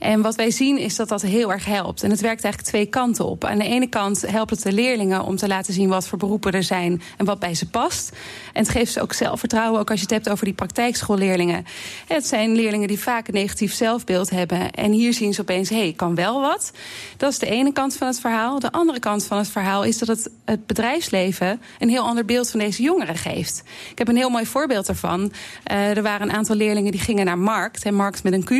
En 0.00 0.20
wat 0.22 0.34
wij 0.34 0.50
zien 0.50 0.78
is 0.78 0.96
dat 0.96 1.08
dat 1.08 1.22
heel 1.22 1.52
erg 1.52 1.64
helpt. 1.64 2.02
En 2.02 2.10
het 2.10 2.20
werkt 2.20 2.44
eigenlijk 2.44 2.72
twee 2.72 2.86
kanten 2.86 3.24
op. 3.24 3.44
Aan 3.44 3.58
de 3.58 3.64
ene 3.64 3.86
kant 3.86 4.24
helpt 4.26 4.50
het 4.50 4.62
de 4.62 4.72
leerlingen 4.72 5.22
om 5.22 5.36
te 5.36 5.48
laten 5.48 5.74
zien 5.74 5.88
wat 5.88 6.06
voor 6.06 6.18
beroepen 6.18 6.52
er 6.52 6.62
zijn 6.62 7.02
en 7.16 7.24
wat 7.24 7.38
bij 7.38 7.54
ze 7.54 7.68
past. 7.68 8.10
En 8.52 8.62
het 8.62 8.70
geeft 8.70 8.92
ze 8.92 9.00
ook 9.00 9.12
zelfvertrouwen, 9.12 9.80
ook 9.80 9.90
als 9.90 9.98
je 9.98 10.04
het 10.04 10.14
hebt 10.14 10.28
over 10.28 10.44
die 10.44 10.54
praktijkschoolleerlingen. 10.54 11.64
Het 12.06 12.26
zijn 12.26 12.54
leerlingen 12.54 12.88
die 12.88 12.98
vaak 12.98 13.28
een 13.28 13.34
negatief 13.34 13.72
zelfbeeld 13.72 14.30
hebben. 14.30 14.70
En 14.70 14.92
hier 14.92 15.14
zien 15.14 15.34
ze 15.34 15.40
opeens, 15.40 15.68
hé, 15.68 15.76
hey, 15.76 15.92
kan 15.96 16.14
wel 16.14 16.40
wat. 16.40 16.72
Dat 17.16 17.32
is 17.32 17.38
de 17.38 17.46
ene 17.46 17.72
kant 17.72 17.96
van 17.96 18.06
het 18.06 18.20
verhaal. 18.20 18.58
De 18.58 18.72
andere 18.72 18.98
kant 18.98 19.24
van 19.24 19.38
het 19.38 19.48
verhaal 19.48 19.84
is 19.84 19.98
dat 19.98 20.08
het, 20.08 20.30
het 20.44 20.66
bedrijfsleven 20.66 21.60
een 21.78 21.88
heel 21.88 22.04
ander 22.04 22.24
beeld 22.24 22.50
van 22.50 22.60
deze 22.60 22.82
jongeren 22.82 23.16
geeft. 23.16 23.62
Ik 23.90 23.98
heb 23.98 24.08
een 24.08 24.16
heel 24.16 24.30
mooi 24.30 24.46
voorbeeld 24.46 24.86
daarvan. 24.86 25.32
Uh, 25.70 25.96
er 25.96 26.02
waren 26.02 26.28
een 26.28 26.36
aantal 26.36 26.56
leerlingen 26.56 26.92
die 26.92 27.00
gingen 27.00 27.24
naar 27.24 27.38
Markt, 27.38 27.84
en 27.84 27.94
Markt 27.94 28.22
met 28.22 28.32
een 28.32 28.44
Q, 28.44 28.50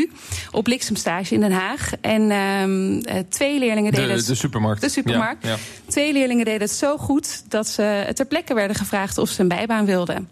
op 0.50 0.64
bliksemstage 0.64 1.29
in 1.32 1.40
Den 1.40 1.52
Haag. 1.52 1.90
En 2.00 2.22
uh, 2.30 3.18
twee 3.28 3.58
leerlingen 3.58 3.92
deden 3.92 4.08
de, 4.08 4.14
het. 4.14 4.26
De 4.26 4.34
supermarkt. 4.34 4.80
De 4.80 4.88
supermarkt. 4.88 5.44
Ja, 5.44 5.50
ja. 5.50 5.56
Twee 5.86 6.12
leerlingen 6.12 6.44
deden 6.44 6.60
het 6.60 6.70
zo 6.70 6.96
goed 6.96 7.42
dat 7.48 7.68
ze 7.68 8.10
ter 8.14 8.26
plekke 8.26 8.54
werden 8.54 8.76
gevraagd 8.76 9.18
of 9.18 9.28
ze 9.28 9.40
een 9.40 9.48
bijbaan 9.48 9.84
wilden. 9.84 10.28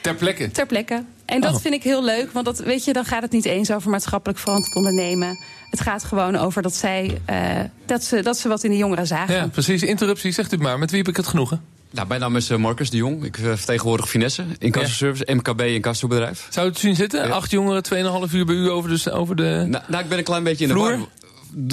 Ter 0.00 0.14
plekke? 0.14 0.50
Ter 0.50 0.66
plekke. 0.66 1.04
En 1.24 1.40
dat 1.40 1.54
Oh. 1.54 1.60
vind 1.60 1.74
ik 1.74 1.82
heel 1.82 2.04
leuk, 2.04 2.32
want 2.32 2.44
dat, 2.46 2.58
weet 2.58 2.84
je, 2.84 2.92
dan 2.92 3.04
gaat 3.04 3.22
het 3.22 3.32
niet 3.32 3.44
eens 3.44 3.70
over 3.70 3.90
maatschappelijk 3.90 4.38
verantwoord 4.38 4.76
ondernemen. 4.76 5.38
Het 5.70 5.80
gaat 5.80 6.04
gewoon 6.04 6.36
over 6.36 6.62
dat, 6.62 6.74
zij, 6.74 7.18
uh, 7.30 7.60
dat, 7.86 8.04
ze, 8.04 8.22
dat 8.22 8.38
ze 8.38 8.48
wat 8.48 8.64
in 8.64 8.70
de 8.70 8.76
jongeren 8.76 9.06
zagen. 9.06 9.34
Ja, 9.34 9.46
precies. 9.46 9.82
Interruptie, 9.82 10.32
zegt 10.32 10.52
u 10.52 10.56
maar. 10.56 10.78
Met 10.78 10.90
wie 10.90 10.98
heb 10.98 11.08
ik 11.08 11.16
het 11.16 11.26
genoegen? 11.26 11.62
Nou, 11.92 12.08
mijn 12.08 12.20
naam 12.20 12.36
is 12.36 12.50
uh, 12.50 12.58
Marcus 12.58 12.90
de 12.90 12.96
Jong. 12.96 13.24
Ik 13.24 13.38
uh, 13.38 13.52
vertegenwoordig 13.54 14.08
Finesse, 14.08 14.44
incassoservice, 14.58 15.24
ja. 15.26 15.34
MKB 15.34 15.60
incassobedrijf. 15.60 16.46
Zou 16.50 16.68
het 16.68 16.78
zien 16.78 16.96
zitten? 16.96 17.26
Ja. 17.26 17.34
Acht 17.34 17.50
jongeren, 17.50 17.84
2,5 18.28 18.34
uur 18.34 18.44
bij 18.46 18.54
u 18.54 18.70
over 18.70 18.90
de... 18.90 19.12
Over 19.12 19.36
de 19.36 19.64
nou, 19.68 19.84
nou, 19.88 20.02
ik 20.02 20.08
ben 20.08 20.18
een 20.18 20.24
klein 20.24 20.42
beetje 20.42 20.64
in 20.64 20.70
vloer. 20.70 20.90
de 20.90 20.96
war 20.96 21.06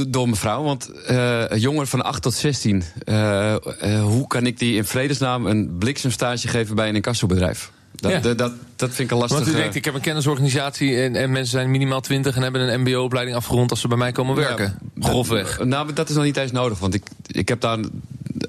door 0.07 0.29
mevrouw. 0.29 0.63
Want 0.63 0.91
uh, 1.09 1.43
jongeren 1.55 1.88
van 1.88 2.01
8 2.03 2.21
tot 2.21 2.33
16, 2.33 2.83
uh, 3.05 3.55
hoe 4.01 4.27
kan 4.27 4.45
ik 4.45 4.59
die 4.59 4.75
in 4.75 4.85
vredesnaam 4.85 5.45
een 5.45 5.75
bliksemstage 5.77 6.47
geven 6.47 6.75
bij 6.75 6.89
een 6.89 6.95
incassobedrijf? 6.95 7.71
Dat, 7.95 8.11
Ja. 8.11 8.19
dat, 8.19 8.38
dat, 8.38 8.51
dat 8.75 8.89
vind 8.89 8.99
ik 8.99 9.11
een 9.11 9.17
lastig. 9.17 9.39
Want 9.39 9.51
u 9.51 9.55
denkt, 9.55 9.75
ik 9.75 9.85
heb 9.85 9.93
een 9.93 10.01
kennisorganisatie 10.01 11.01
en, 11.01 11.15
en 11.15 11.31
mensen 11.31 11.51
zijn 11.51 11.71
minimaal 11.71 12.01
20 12.01 12.35
en 12.35 12.41
hebben 12.41 12.73
een 12.73 12.81
mbo-opleiding 12.81 13.38
afgerond 13.38 13.71
als 13.71 13.81
ze 13.81 13.88
bij 13.88 13.97
mij 13.97 14.11
komen 14.11 14.35
werken. 14.35 14.77
Ja, 14.95 15.07
Grofweg. 15.07 15.63
Nou, 15.63 15.93
dat 15.93 16.09
is 16.09 16.15
nog 16.15 16.23
niet 16.23 16.38
eens 16.38 16.51
nodig. 16.51 16.79
Want 16.79 16.93
ik, 16.93 17.03
ik 17.27 17.47
heb 17.47 17.61
daar. 17.61 17.77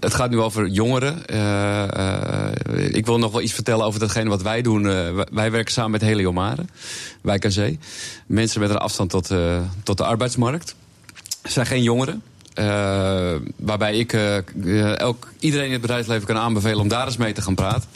Het 0.01 0.15
gaat 0.15 0.31
nu 0.31 0.41
over 0.41 0.67
jongeren. 0.67 1.23
Uh, 1.27 1.85
uh, 1.97 2.95
ik 2.95 3.07
wil 3.07 3.19
nog 3.19 3.33
wel 3.33 3.41
iets 3.41 3.53
vertellen 3.53 3.85
over 3.85 4.01
datgene 4.01 4.29
wat 4.29 4.43
wij 4.43 4.63
doen. 4.63 4.85
Uh, 4.85 5.21
wij 5.33 5.51
werken 5.51 5.73
samen 5.73 5.91
met 5.91 6.01
Heliomare, 6.01 6.65
Wijk 7.21 7.45
aan 7.45 7.51
Zee. 7.51 7.79
Mensen 8.27 8.61
met 8.61 8.71
een 8.71 8.77
afstand 8.77 9.11
tot, 9.11 9.31
tot 9.83 9.97
de 9.97 10.05
arbeidsmarkt. 10.05 10.75
Het 11.43 11.53
zijn 11.53 11.67
geen 11.67 11.83
jongeren. 11.83 12.23
Waarbij 13.57 13.99
ik 13.99 14.13
elk, 14.97 15.29
iedereen 15.39 15.67
in 15.67 15.73
het 15.73 15.81
bedrijfsleven 15.81 16.27
kan 16.27 16.37
aanbevelen 16.37 16.79
om 16.79 16.89
daar 16.89 17.07
eens 17.07 17.17
mee 17.17 17.33
te 17.33 17.43
gaan 17.43 17.55
praten. 17.55 17.89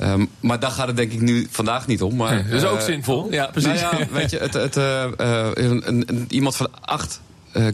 Um, 0.00 0.28
maar 0.40 0.60
daar 0.60 0.70
gaat 0.70 0.86
het 0.86 0.96
denk 0.96 1.12
ik 1.12 1.20
nu 1.20 1.46
vandaag 1.50 1.86
niet 1.86 2.02
om. 2.02 2.16
Maar, 2.16 2.48
dat 2.48 2.62
is 2.62 2.68
ook 2.68 2.80
zinvol. 2.80 3.32
Ja, 3.32 3.46
precies. 3.46 3.80
Nou 3.80 3.98
ja, 3.98 4.06
weet 4.12 4.30
je, 4.30 4.38
het, 4.38 4.54
het, 4.54 4.76
een, 4.76 6.26
iemand 6.28 6.56
van 6.56 6.68
acht 6.80 7.20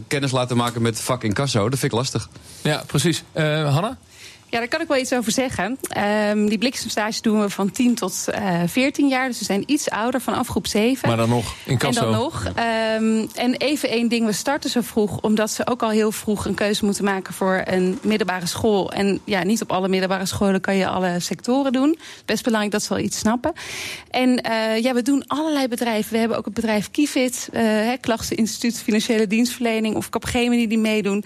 kennis 0.07 0.31
laten 0.31 0.57
maken 0.57 0.81
met 0.81 1.01
vak 1.01 1.23
incasso, 1.23 1.69
dat 1.69 1.79
vind 1.79 1.91
ik 1.91 1.97
lastig. 1.97 2.29
Ja, 2.61 2.83
precies. 2.87 3.23
Hanna? 3.33 3.97
Ja, 4.49 4.59
daar 4.59 4.67
kan 4.67 4.81
ik 4.81 4.87
wel 4.87 4.97
iets 4.97 5.13
over 5.13 5.31
zeggen. 5.31 5.77
Um, 6.29 6.49
die 6.49 6.57
bliksemstage 6.57 7.21
doen 7.21 7.41
we 7.41 7.49
van 7.49 7.71
10 7.71 7.95
tot 7.95 8.25
uh, 8.29 8.61
eh, 8.61 8.69
14 8.69 9.07
jaar. 9.07 9.27
Dus 9.27 9.39
we 9.39 9.45
zijn 9.45 9.63
iets 9.65 9.89
ouder, 9.89 10.21
vanaf 10.21 10.47
groep 10.47 10.67
7. 10.67 11.07
Maar 11.07 11.17
dan 11.17 11.29
nog, 11.29 11.55
in. 11.65 11.79
En 11.79 11.91
dan 11.91 12.11
nog. 12.11 12.45
Um, 12.45 13.29
en 13.35 13.55
even 13.57 13.89
één 13.89 14.07
ding, 14.07 14.25
we 14.25 14.31
starten 14.31 14.69
zo 14.69 14.81
vroeg... 14.81 15.21
omdat 15.21 15.51
ze 15.51 15.67
ook 15.67 15.83
al 15.83 15.89
heel 15.89 16.11
vroeg 16.11 16.45
een 16.45 16.53
keuze 16.53 16.85
moeten 16.85 17.03
maken 17.03 17.33
voor 17.33 17.61
een 17.65 17.99
middelbare 18.01 18.45
school. 18.45 18.91
En 18.91 19.19
ja, 19.23 19.43
niet 19.43 19.61
op 19.61 19.71
alle 19.71 19.87
middelbare 19.87 20.25
scholen 20.25 20.61
kan 20.61 20.75
je 20.75 20.87
alle 20.87 21.19
sectoren 21.19 21.71
doen. 21.71 21.99
Best 22.25 22.43
belangrijk 22.43 22.73
dat 22.73 22.83
ze 22.83 22.93
wel 22.93 23.03
iets 23.03 23.17
snappen. 23.17 23.53
En 24.09 24.29
uh, 24.29 24.81
ja, 24.81 24.93
we 24.93 25.01
doen 25.01 25.23
allerlei 25.27 25.67
bedrijven. 25.67 26.11
We 26.11 26.17
hebben 26.19 26.37
ook 26.37 26.45
het 26.45 26.53
bedrijf 26.53 26.91
Kifit, 26.91 27.49
uh, 27.53 27.91
Klachteninstituut 28.01 28.81
Financiële 28.81 29.27
Dienstverlening... 29.27 29.95
of 29.95 30.09
Capgemini 30.09 30.67
die 30.67 30.77
meedoen. 30.77 31.23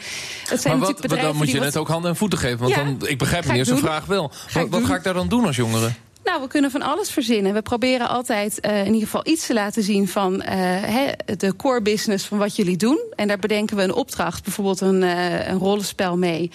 Het 0.47 0.61
zijn 0.61 0.77
maar 0.77 0.93
wat, 1.01 1.09
dan 1.09 1.35
moet 1.35 1.51
je 1.51 1.59
net 1.59 1.77
ook 1.77 1.87
handen 1.87 2.09
en 2.09 2.17
voeten 2.17 2.39
geven. 2.39 2.59
Want 2.59 2.75
ja. 2.75 2.83
dan 2.83 2.97
ik 3.13 3.19
begrijp 3.19 3.45
meneer 3.45 3.65
zijn 3.65 3.77
vraag 3.77 4.05
wel. 4.05 4.31
Wat, 4.53 4.69
wat 4.69 4.85
ga 4.85 4.95
ik 4.95 5.03
daar 5.03 5.13
dan 5.13 5.27
doen 5.27 5.45
als 5.45 5.55
jongere? 5.55 5.91
Nou, 6.23 6.41
we 6.41 6.47
kunnen 6.47 6.71
van 6.71 6.81
alles 6.81 7.09
verzinnen. 7.09 7.53
We 7.53 7.61
proberen 7.61 8.09
altijd 8.09 8.65
uh, 8.65 8.79
in 8.79 8.93
ieder 8.93 9.01
geval 9.01 9.27
iets 9.27 9.45
te 9.45 9.53
laten 9.53 9.83
zien 9.83 10.07
van 10.07 10.33
uh, 10.33 11.07
de 11.37 11.55
core 11.55 11.81
business 11.81 12.25
van 12.25 12.37
wat 12.37 12.55
jullie 12.55 12.77
doen. 12.77 12.99
En 13.15 13.27
daar 13.27 13.39
bedenken 13.39 13.77
we 13.77 13.83
een 13.83 13.93
opdracht, 13.93 14.43
bijvoorbeeld 14.43 14.81
een, 14.81 15.01
uh, 15.01 15.47
een 15.47 15.57
rollenspel 15.57 16.17
mee. 16.17 16.51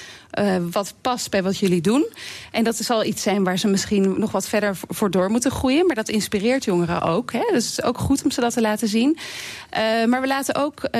wat 0.70 0.94
past 1.00 1.30
bij 1.30 1.42
wat 1.42 1.58
jullie 1.58 1.80
doen. 1.80 2.06
En 2.50 2.64
dat 2.64 2.76
zal 2.76 3.04
iets 3.04 3.22
zijn 3.22 3.44
waar 3.44 3.58
ze 3.58 3.68
misschien 3.68 4.14
nog 4.18 4.32
wat 4.32 4.48
verder 4.48 4.78
voor 4.88 5.10
door 5.10 5.30
moeten 5.30 5.50
groeien. 5.50 5.86
Maar 5.86 5.96
dat 5.96 6.08
inspireert 6.08 6.64
jongeren 6.64 7.02
ook. 7.02 7.32
Hè? 7.32 7.42
Dus 7.52 7.68
het 7.68 7.78
is 7.78 7.82
ook 7.82 7.98
goed 7.98 8.24
om 8.24 8.30
ze 8.30 8.40
dat 8.40 8.52
te 8.52 8.60
laten 8.60 8.88
zien. 8.88 9.18
Maar 10.06 10.20
we 10.20 10.26
laten 10.26 10.54
ook 10.54 10.90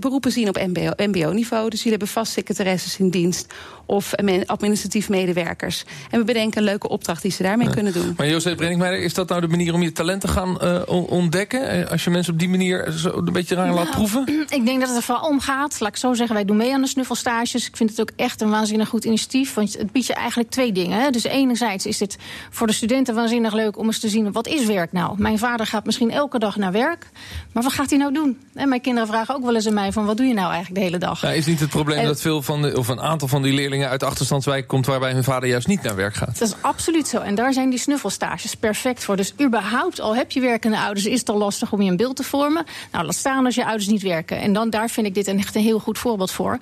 beroepen 0.00 0.32
zien 0.32 0.48
op 0.48 0.58
MBO-niveau. 0.96 1.70
dus 1.70 1.82
jullie 1.82 1.98
hebben 1.98 2.08
vast 2.08 2.32
secretaresses 2.32 2.98
in 2.98 3.10
dienst 3.10 3.54
of 3.86 4.14
administratief 4.46 5.08
medewerkers. 5.08 5.84
En 6.10 6.18
we 6.18 6.24
bedenken 6.24 6.58
een 6.58 6.64
leuke 6.64 6.88
opdracht 6.88 7.22
die 7.22 7.30
ze 7.30 7.42
daarmee 7.42 7.70
kunnen 7.70 7.92
doen. 7.92 8.14
Maar 8.16 8.28
Jozef 8.28 8.56
Brenninkmeijer, 8.56 9.00
is 9.00 9.14
dat 9.14 9.28
nou 9.28 9.40
de 9.40 9.48
manier 9.48 9.74
om 9.74 9.82
je 9.82 9.92
talent 9.92 10.20
te 10.20 10.28
gaan 10.28 10.58
uh, 10.62 10.82
ontdekken? 11.10 11.68
Eh, 11.68 11.90
als 11.90 12.04
je 12.04 12.10
mensen 12.10 12.32
op 12.32 12.38
die 12.38 12.48
manier 12.48 12.92
zo 12.92 13.16
een 13.16 13.32
beetje 13.32 13.54
raar 13.54 13.74
laat 13.74 13.84
nou, 13.84 13.96
proeven? 13.96 14.24
Ik 14.58 14.66
denk 14.66 14.80
dat 14.80 14.88
het 14.88 14.96
er 14.96 15.02
vooral 15.02 15.28
om 15.28 15.40
gaat. 15.40 15.80
Laat 15.80 15.88
ik 15.88 15.96
zo 15.96 16.14
zeggen, 16.14 16.34
wij 16.34 16.44
doen 16.44 16.56
mee 16.56 16.72
aan 16.72 16.80
de 16.80 16.88
snuffelstages. 16.88 17.66
Ik 17.66 17.76
vind 17.76 17.90
het 17.90 18.00
ook 18.00 18.10
echt 18.16 18.40
een 18.40 18.50
waanzinnig 18.50 18.88
goed 18.88 19.04
initiatief. 19.04 19.54
Want 19.54 19.78
het 19.78 19.92
biedt 19.92 20.06
je 20.06 20.14
eigenlijk 20.14 20.50
twee 20.50 20.72
dingen. 20.72 21.00
Hè. 21.00 21.10
Dus 21.10 21.24
enerzijds 21.24 21.86
is 21.86 22.00
het 22.00 22.16
voor 22.50 22.66
de 22.66 22.72
studenten 22.72 23.14
waanzinnig 23.14 23.52
leuk 23.52 23.78
om 23.78 23.86
eens 23.86 24.00
te 24.00 24.08
zien... 24.08 24.32
wat 24.32 24.46
is 24.46 24.66
werk 24.66 24.92
nou? 24.92 25.14
Mijn 25.18 25.38
vader 25.38 25.66
gaat 25.66 25.84
misschien 25.84 26.10
elke 26.10 26.38
dag 26.38 26.56
naar 26.56 26.72
werk. 26.72 27.10
Maar 27.52 27.62
wat 27.62 27.72
gaat 27.72 27.90
hij 27.90 27.98
nou 27.98 28.05
doen? 28.12 28.38
En 28.54 28.68
mijn 28.68 28.80
kinderen 28.80 29.08
vragen 29.08 29.34
ook 29.34 29.44
wel 29.44 29.54
eens 29.54 29.66
aan 29.66 29.74
mij 29.74 29.92
van... 29.92 30.06
wat 30.06 30.16
doe 30.16 30.26
je 30.26 30.34
nou 30.34 30.46
eigenlijk 30.46 30.74
de 30.74 30.80
hele 30.80 30.98
dag? 30.98 31.20
Ja, 31.20 31.30
is 31.30 31.46
niet 31.46 31.60
het 31.60 31.68
probleem 31.68 32.04
dat 32.04 32.20
veel 32.20 32.42
van 32.42 32.62
de, 32.62 32.78
of 32.78 32.88
een 32.88 33.00
aantal 33.00 33.28
van 33.28 33.42
die 33.42 33.52
leerlingen... 33.52 33.88
uit 33.88 34.00
de 34.00 34.06
achterstandswijk 34.06 34.66
komt 34.66 34.86
waarbij 34.86 35.12
hun 35.12 35.24
vader 35.24 35.48
juist 35.48 35.66
niet 35.66 35.82
naar 35.82 35.96
werk 35.96 36.14
gaat? 36.14 36.38
Dat 36.38 36.48
is 36.48 36.54
absoluut 36.60 37.08
zo. 37.08 37.18
En 37.18 37.34
daar 37.34 37.52
zijn 37.52 37.70
die 37.70 37.78
snuffelstages 37.78 38.54
perfect 38.54 39.04
voor. 39.04 39.16
Dus 39.16 39.34
überhaupt, 39.40 40.00
al 40.00 40.16
heb 40.16 40.30
je 40.30 40.40
werkende 40.40 40.78
ouders... 40.78 41.06
is 41.06 41.18
het 41.18 41.28
al 41.28 41.38
lastig 41.38 41.72
om 41.72 41.82
je 41.82 41.90
een 41.90 41.96
beeld 41.96 42.16
te 42.16 42.22
vormen. 42.22 42.64
Nou, 42.92 43.04
laat 43.04 43.14
staan 43.14 43.44
als 43.44 43.54
je 43.54 43.64
ouders 43.64 43.86
niet 43.88 44.02
werken. 44.02 44.40
En 44.40 44.52
dan, 44.52 44.70
daar 44.70 44.88
vind 44.88 45.06
ik 45.06 45.14
dit 45.14 45.26
een, 45.26 45.38
echt 45.38 45.54
een 45.54 45.62
heel 45.62 45.78
goed 45.78 45.98
voorbeeld 45.98 46.30
voor. 46.30 46.58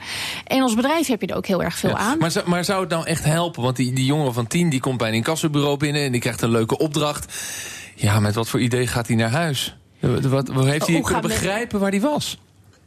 En 0.47 0.63
als 0.63 0.75
bedrijf 0.75 1.07
heb 1.07 1.21
je 1.21 1.27
er 1.27 1.37
ook 1.37 1.47
heel 1.47 1.63
erg 1.63 1.77
veel 1.77 1.97
aan. 1.97 2.19
Maar, 2.19 2.33
maar 2.45 2.65
zou 2.65 2.81
het 2.81 2.91
nou 2.91 3.07
echt 3.07 3.25
helpen? 3.25 3.63
Want 3.63 3.77
die, 3.77 3.93
die 3.93 4.05
jongen 4.05 4.35
van 4.35 4.47
tien 4.47 4.69
die 4.69 4.81
komt 4.81 4.99
bij 4.99 5.09
een 5.09 5.15
incassobureau 5.15 5.77
binnen... 5.77 6.03
en 6.03 6.13
die 6.13 6.21
krijgt 6.21 6.43
een 6.43 6.51
leuke 6.51 6.79
opdracht. 6.79 7.33
Ja, 7.95 8.21
met 8.21 8.35
wat 8.35 8.49
voor 8.49 8.61
idee 8.61 8.87
gaat 8.87 9.07
hij 9.07 9.17
naar 9.17 9.31
huis? 9.31 9.77
Wat, 10.29 10.49
wat 10.49 10.65
heeft 10.65 10.87
hij 10.87 11.01
kunnen 11.01 11.23
begrijpen 11.23 11.81
waar 11.81 11.91
hij 11.91 12.01
was? 12.01 12.39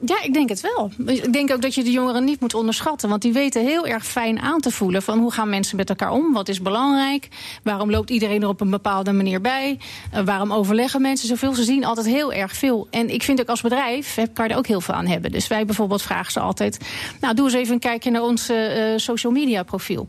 Ja, 0.06 0.24
ik 0.24 0.34
denk 0.34 0.50
het 0.50 0.62
wel. 0.62 0.92
Ik 1.06 1.34
denk 1.34 1.52
ook 1.52 1.62
dat 1.62 1.76
je 1.76 1.84
de 1.84 1.92
jongeren 1.92 2.24
niet 2.24 2.40
moet 2.40 2.54
onderschatten. 2.54 3.10
Want 3.10 3.22
die 3.22 3.34
weten 3.34 3.66
heel 3.66 3.88
erg 3.88 4.06
fijn 4.06 4.40
aan 4.40 4.60
te 4.60 4.72
voelen 4.72 5.02
van 5.02 5.20
hoe 5.20 5.32
gaan 5.32 5.50
mensen 5.50 5.78
met 5.78 5.90
elkaar 5.90 6.12
om? 6.12 6.34
Wat 6.34 6.50
is 6.50 6.62
belangrijk? 6.62 7.28
Waarom 7.64 7.92
loopt 7.92 8.10
iedereen 8.10 8.42
er 8.42 8.48
op 8.48 8.62
een 8.62 8.70
bepaalde 8.70 9.12
manier 9.12 9.42
bij? 9.42 9.80
Uh, 10.14 10.20
waarom 10.20 10.54
overleggen 10.54 11.02
mensen 11.02 11.28
zoveel? 11.28 11.54
Ze 11.54 11.64
zien 11.64 11.86
altijd 11.86 12.06
heel 12.06 12.34
erg 12.34 12.54
veel. 12.54 12.88
En 12.92 13.10
ik 13.10 13.24
vind 13.24 13.42
ook 13.42 13.50
als 13.50 13.62
bedrijf 13.62 14.16
heb, 14.16 14.34
kan 14.34 14.46
je 14.46 14.52
er 14.52 14.58
ook 14.58 14.68
heel 14.68 14.82
veel 14.82 14.94
aan 14.94 15.08
hebben. 15.08 15.32
Dus 15.32 15.48
wij 15.48 15.66
bijvoorbeeld 15.66 16.02
vragen 16.02 16.32
ze 16.32 16.40
altijd... 16.40 16.80
nou, 17.22 17.34
doe 17.36 17.46
eens 17.46 17.56
even 17.56 17.74
een 17.74 17.80
kijkje 17.80 18.12
naar 18.12 18.24
ons 18.24 18.50
uh, 18.50 18.58
social 18.96 19.32
media 19.32 19.64
profiel. 19.64 20.08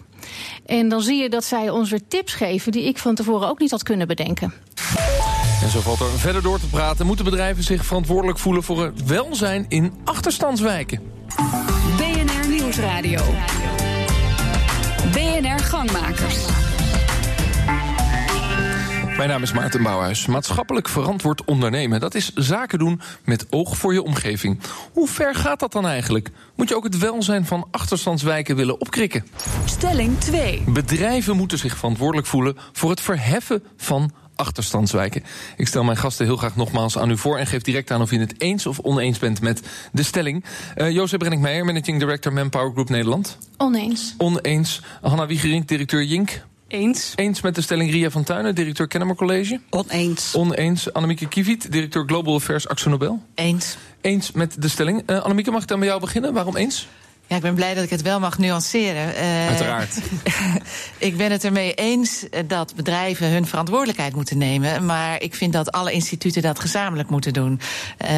En 0.66 0.88
dan 0.88 1.02
zie 1.02 1.22
je 1.22 1.28
dat 1.28 1.44
zij 1.44 1.70
ons 1.70 1.90
weer 1.90 2.08
tips 2.08 2.34
geven... 2.34 2.72
die 2.72 2.84
ik 2.84 2.98
van 2.98 3.14
tevoren 3.14 3.48
ook 3.48 3.58
niet 3.58 3.70
had 3.70 3.82
kunnen 3.82 4.06
bedenken. 4.06 4.52
En 5.62 5.70
zo 5.70 5.80
valt 5.80 6.00
er 6.00 6.18
verder 6.18 6.42
door 6.42 6.60
te 6.60 6.68
praten. 6.68 7.06
Moeten 7.06 7.24
bedrijven 7.24 7.64
zich 7.64 7.84
verantwoordelijk 7.84 8.38
voelen 8.38 8.62
voor 8.62 8.82
het 8.82 9.04
welzijn 9.04 9.64
in 9.68 9.92
achterstandswijken? 10.04 11.00
BNR 11.96 12.48
Nieuwsradio. 12.48 13.20
BNR 15.12 15.58
Gangmakers. 15.58 16.46
Mijn 19.18 19.30
naam 19.30 19.42
is 19.42 19.52
Maarten 19.52 19.82
Bouwhuis. 19.82 20.26
Maatschappelijk 20.26 20.88
verantwoord 20.88 21.44
ondernemen, 21.44 22.00
dat 22.00 22.14
is 22.14 22.32
zaken 22.34 22.78
doen 22.78 23.00
met 23.24 23.46
oog 23.50 23.76
voor 23.76 23.92
je 23.92 24.02
omgeving. 24.02 24.60
Hoe 24.92 25.08
ver 25.08 25.34
gaat 25.34 25.60
dat 25.60 25.72
dan 25.72 25.86
eigenlijk? 25.86 26.30
Moet 26.56 26.68
je 26.68 26.76
ook 26.76 26.84
het 26.84 26.98
welzijn 26.98 27.46
van 27.46 27.68
achterstandswijken 27.70 28.56
willen 28.56 28.80
opkrikken? 28.80 29.26
Stelling 29.64 30.18
2. 30.18 30.62
Bedrijven 30.66 31.36
moeten 31.36 31.58
zich 31.58 31.76
verantwoordelijk 31.76 32.26
voelen 32.26 32.56
voor 32.72 32.90
het 32.90 33.00
verheffen 33.00 33.62
van 33.76 34.12
achterstandswijken. 34.38 35.22
Ik 35.56 35.66
stel 35.66 35.84
mijn 35.84 35.96
gasten 35.96 36.26
heel 36.26 36.36
graag 36.36 36.56
nogmaals 36.56 36.98
aan 36.98 37.10
u 37.10 37.16
voor 37.16 37.38
en 37.38 37.46
geef 37.46 37.62
direct 37.62 37.90
aan 37.90 38.00
of 38.00 38.12
u 38.12 38.20
het 38.20 38.34
eens 38.38 38.66
of 38.66 38.78
oneens 38.78 39.18
bent 39.18 39.40
met 39.40 39.62
de 39.92 40.02
stelling. 40.02 40.44
Uh, 40.76 40.90
Jozef 40.90 41.18
Brenninkmeijer, 41.18 41.64
Managing 41.64 41.98
Director 41.98 42.32
Manpower 42.32 42.72
Group 42.72 42.88
Nederland. 42.88 43.38
Oneens. 43.56 44.14
Oneens. 44.18 44.82
Hanna 45.02 45.26
Wiegerink, 45.26 45.68
directeur 45.68 46.04
Jink. 46.04 46.46
Eens. 46.68 47.12
Eens 47.16 47.40
met 47.40 47.54
de 47.54 47.60
stelling 47.60 47.90
Ria 47.90 48.10
van 48.10 48.24
Tuinen, 48.24 48.54
directeur 48.54 48.86
Kennemer 48.86 49.16
College. 49.16 49.60
Oneens. 49.70 50.34
Oneens. 50.34 50.92
Annemieke 50.92 51.28
Kiviet, 51.28 51.72
directeur 51.72 52.04
Global 52.06 52.34
Affairs 52.34 52.68
Axo 52.68 52.90
Nobel. 52.90 53.22
Eens. 53.34 53.76
Eens 54.00 54.32
met 54.32 54.62
de 54.62 54.68
stelling. 54.68 55.02
Uh, 55.06 55.20
Annemieke, 55.22 55.50
mag 55.50 55.62
ik 55.62 55.68
dan 55.68 55.78
bij 55.78 55.88
jou 55.88 56.00
beginnen? 56.00 56.32
Waarom 56.32 56.56
eens? 56.56 56.88
Ja, 57.28 57.36
ik 57.36 57.42
ben 57.42 57.54
blij 57.54 57.74
dat 57.74 57.84
ik 57.84 57.90
het 57.90 58.02
wel 58.02 58.20
mag 58.20 58.38
nuanceren. 58.38 59.08
Uh, 59.14 59.48
Uiteraard. 59.48 59.98
ik 60.98 61.16
ben 61.16 61.30
het 61.30 61.44
ermee 61.44 61.74
eens 61.74 62.26
dat 62.46 62.74
bedrijven 62.74 63.30
hun 63.30 63.46
verantwoordelijkheid 63.46 64.14
moeten 64.14 64.38
nemen. 64.38 64.86
Maar 64.86 65.22
ik 65.22 65.34
vind 65.34 65.52
dat 65.52 65.72
alle 65.72 65.92
instituten 65.92 66.42
dat 66.42 66.60
gezamenlijk 66.60 67.08
moeten 67.08 67.32
doen. 67.32 67.60
Uh, 68.02 68.08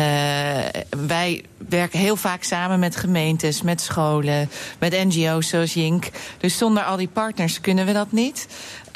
wij 1.06 1.44
werken 1.68 1.98
heel 1.98 2.16
vaak 2.16 2.42
samen 2.42 2.78
met 2.78 2.96
gemeentes, 2.96 3.62
met 3.62 3.80
scholen, 3.80 4.50
met 4.78 4.92
NGO's 4.92 5.48
zoals 5.48 5.74
Jink. 5.74 6.08
Dus 6.38 6.58
zonder 6.58 6.82
al 6.82 6.96
die 6.96 7.08
partners 7.08 7.60
kunnen 7.60 7.86
we 7.86 7.92
dat 7.92 8.12
niet. 8.12 8.46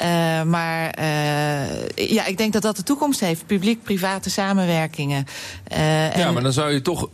Uh, 0.01 0.43
maar 0.43 0.99
uh, 0.99 2.09
ja, 2.09 2.25
ik 2.25 2.37
denk 2.37 2.53
dat 2.53 2.61
dat 2.61 2.75
de 2.75 2.83
toekomst 2.83 3.19
heeft. 3.19 3.45
Publiek-private 3.45 4.29
samenwerkingen. 4.29 5.25
Uh, 5.71 6.15
ja, 6.15 6.31
maar 6.31 6.43
dan 6.43 6.53
zou 6.53 6.71
je 6.71 6.81
toch 6.81 7.09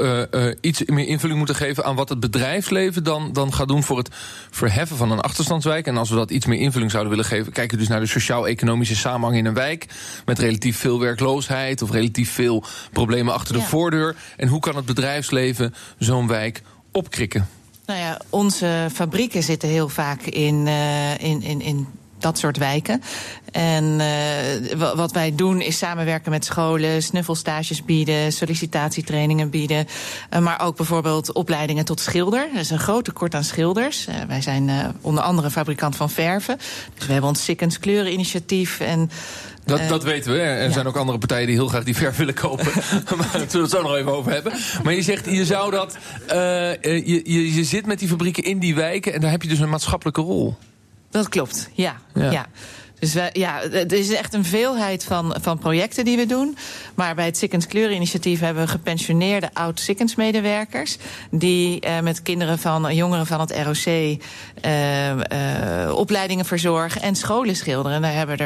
iets 0.62 0.84
meer 0.86 1.08
invulling 1.08 1.38
moeten 1.38 1.56
geven 1.56 1.84
aan 1.84 1.96
wat 1.96 2.10
het 2.10 2.20
bedrijfsleven 2.20 2.91
dan, 3.00 3.34
dan 3.34 3.54
gaat 3.54 3.68
doen 3.68 3.84
voor 3.84 3.98
het 3.98 4.10
verheffen 4.50 4.98
van 4.98 5.12
een 5.12 5.20
achterstandswijk. 5.20 5.88
En 5.88 5.98
als 5.98 6.10
we 6.10 6.16
dat 6.16 6.32
iets 6.32 6.46
meer 6.46 6.60
invulling 6.60 6.92
zouden 6.92 7.12
willen 7.12 7.26
geven, 7.26 7.52
kijken 7.52 7.74
we 7.74 7.84
dus 7.84 7.92
naar 7.92 8.00
de 8.00 8.06
sociaal-economische 8.06 8.96
samenhang 8.96 9.38
in 9.38 9.46
een 9.46 9.54
wijk. 9.54 9.86
Met 10.26 10.40
relatief 10.40 10.78
veel 10.78 11.00
werkloosheid 11.00 11.82
of 11.82 11.92
relatief 11.92 12.32
veel 12.32 12.64
problemen 12.92 13.34
achter 13.34 13.54
de 13.54 13.60
ja. 13.60 13.66
voordeur. 13.66 14.16
En 14.38 14.48
hoe 14.48 14.60
kan 14.60 14.76
het 14.76 14.86
bedrijfsleven 14.86 15.74
zo'n 15.98 16.28
wijk 16.28 16.62
opkrikken? 16.92 17.48
Nou 17.86 18.00
ja, 18.00 18.20
onze 18.30 18.88
fabrieken 18.94 19.44
zitten 19.44 19.70
heel 19.70 19.90
vaak 19.90 20.22
in, 20.22 20.68
in, 21.18 21.42
in, 21.42 21.62
in 21.62 21.88
dat 22.22 22.38
soort 22.38 22.58
wijken. 22.58 23.02
En 23.52 23.84
uh, 23.84 24.94
wat 24.96 25.12
wij 25.12 25.36
doen 25.36 25.62
is 25.62 25.78
samenwerken 25.78 26.32
met 26.32 26.46
scholen, 26.46 27.04
snuffelstages 27.04 27.86
bieden, 27.86 28.34
sollicitatietrainingen 28.34 29.50
bieden. 29.50 29.88
Uh, 30.34 30.40
maar 30.40 30.62
ook 30.62 30.78
bijvoorbeeld 30.78 31.32
opleidingen 31.34 31.86
tot 31.86 32.00
schilder. 32.00 32.48
Er 32.54 32.60
is 32.60 32.70
een 32.70 32.80
groot 32.80 33.06
tekort 33.06 33.36
aan 33.36 33.44
schilders. 33.44 34.08
Uh, 34.08 34.16
wij 34.28 34.42
zijn 34.42 34.96
onder 35.02 35.24
andere 35.24 35.52
fabrikant 35.52 35.96
van 35.96 36.10
verven. 36.10 36.58
Dus 36.96 37.06
we 37.06 37.12
hebben 37.12 37.30
ons 37.30 37.44
Sikkens 37.44 37.80
kleureninitiatief 37.80 38.80
en. 38.80 39.10
Dat, 39.66 39.90
dat 39.90 40.04
weten 40.04 40.32
we. 40.32 40.40
Er 40.40 40.64
ja. 40.64 40.72
zijn 40.72 40.88
ook 40.88 40.96
andere 40.96 41.18
partijen 41.18 41.48
die 41.48 41.56
heel 41.56 41.68
graag 41.68 41.84
die 41.84 41.96
verf 41.96 42.18
willen 42.18 42.34
kopen. 42.34 42.66
maar 43.18 43.30
daar 43.32 43.46
zullen 43.50 43.52
we 43.52 43.60
het 43.60 43.70
zo 43.70 43.82
nog 43.82 43.96
even 43.96 44.12
over 44.12 44.32
hebben. 44.32 44.54
Maar 44.84 44.94
je 44.94 45.02
zegt, 45.02 45.26
je 45.26 45.46
zou 45.46 45.72
dat. 45.72 45.98
je, 46.28 47.22
je, 47.26 47.54
je 47.54 47.64
zit 47.64 47.86
met 47.86 48.00
die 48.00 48.08
fabrieken 48.08 48.44
in 48.44 48.60
die 48.60 48.76
wijken 48.76 49.14
en 49.14 49.22
daar 49.22 49.32
heb 49.32 49.42
je 49.42 49.50
dus 49.50 49.60
een 49.60 49.70
maatschappelijke 49.70 50.22
rol. 50.22 50.58
Dat 51.12 51.30
klopt, 51.30 51.70
ja. 51.74 51.96
ja. 52.14 52.32
ja. 52.32 52.46
Dus 53.02 53.14
wij, 53.14 53.30
ja, 53.34 53.62
er 53.62 53.94
is 53.94 54.14
echt 54.14 54.34
een 54.34 54.46
veelheid 54.46 55.04
van, 55.04 55.36
van 55.42 55.58
projecten 55.58 56.06
die 56.06 56.18
we 56.18 56.26
doen. 56.26 56.58
Maar 56.96 57.16
bij 57.16 57.26
het 57.26 57.38
Sikkens 57.38 57.68
Kleureninitiatief 57.68 58.40
hebben 58.40 58.64
we 58.64 58.70
gepensioneerde 58.70 59.50
oud-Sikkens-medewerkers. 59.54 60.98
Die 61.32 61.86
uh, 61.86 62.00
met 62.00 62.22
kinderen 62.22 62.60
van 62.60 62.96
jongeren 62.96 63.26
van 63.26 63.40
het 63.40 63.52
ROC 63.52 63.86
uh, 63.86 65.10
uh, 65.10 65.96
opleidingen 65.96 66.46
verzorgen 66.46 67.02
en 67.02 67.16
scholen 67.16 67.56
schilderen. 67.56 67.96
En 67.96 68.02
daar 68.02 68.14
hebben 68.14 68.38
we 68.38 68.44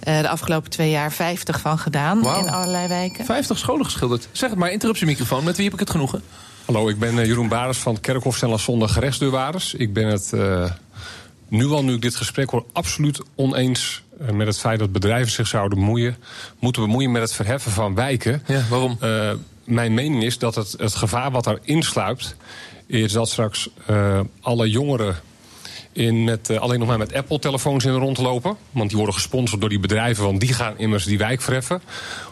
er 0.00 0.22
de 0.22 0.28
afgelopen 0.28 0.70
twee 0.70 0.90
jaar 0.90 1.12
50 1.12 1.60
van 1.60 1.78
gedaan 1.78 2.20
wow. 2.20 2.44
in 2.46 2.50
allerlei 2.50 2.88
wijken. 2.88 3.24
50 3.24 3.58
scholen 3.58 3.84
geschilderd. 3.84 4.28
Zeg 4.32 4.50
het 4.50 4.58
maar, 4.58 4.70
interruptiemicrofoon. 4.70 5.44
Met 5.44 5.56
wie 5.56 5.64
heb 5.64 5.74
ik 5.74 5.80
het 5.80 5.90
genoegen? 5.90 6.22
Hallo, 6.64 6.88
ik 6.88 6.98
ben 6.98 7.26
Jeroen 7.26 7.48
Bares 7.48 7.78
van 7.78 8.00
Kerkhof 8.00 8.36
Stella 8.36 8.56
Zonde 8.56 8.88
Gerechtsdeurwaarders. 8.88 9.74
Ik 9.74 9.92
ben 9.92 10.06
het 10.06 10.32
nu 11.48 11.66
al, 11.66 11.84
nu 11.84 11.94
ik 11.94 12.02
dit 12.02 12.16
gesprek 12.16 12.50
hoor, 12.50 12.64
absoluut 12.72 13.20
oneens 13.34 14.02
eh, 14.20 14.30
met 14.30 14.46
het 14.46 14.58
feit 14.58 14.78
dat 14.78 14.92
bedrijven 14.92 15.32
zich 15.32 15.46
zouden 15.46 15.78
bemoeien, 15.78 16.16
moeten 16.58 16.82
bemoeien 16.82 17.10
met 17.10 17.22
het 17.22 17.32
verheffen 17.32 17.72
van 17.72 17.94
wijken. 17.94 18.42
Ja, 18.46 18.62
waarom? 18.68 18.98
Uh, 19.02 19.30
mijn 19.64 19.94
mening 19.94 20.22
is 20.24 20.38
dat 20.38 20.54
het, 20.54 20.74
het 20.78 20.94
gevaar 20.94 21.30
wat 21.30 21.44
daarin 21.44 21.82
sluipt, 21.82 22.36
is 22.86 23.12
dat 23.12 23.28
straks 23.28 23.68
uh, 23.90 24.20
alle 24.40 24.70
jongeren 24.70 25.16
in 25.92 26.24
met, 26.24 26.50
uh, 26.50 26.58
alleen 26.58 26.78
nog 26.78 26.88
maar 26.88 26.98
met 26.98 27.14
Apple-telefoons 27.14 27.84
in 27.84 27.92
rondlopen. 27.92 28.56
Want 28.70 28.88
die 28.88 28.96
worden 28.96 29.14
gesponsord 29.14 29.60
door 29.60 29.70
die 29.70 29.80
bedrijven, 29.80 30.24
want 30.24 30.40
die 30.40 30.52
gaan 30.52 30.78
immers 30.78 31.04
die 31.04 31.18
wijk 31.18 31.42
verheffen. 31.42 31.82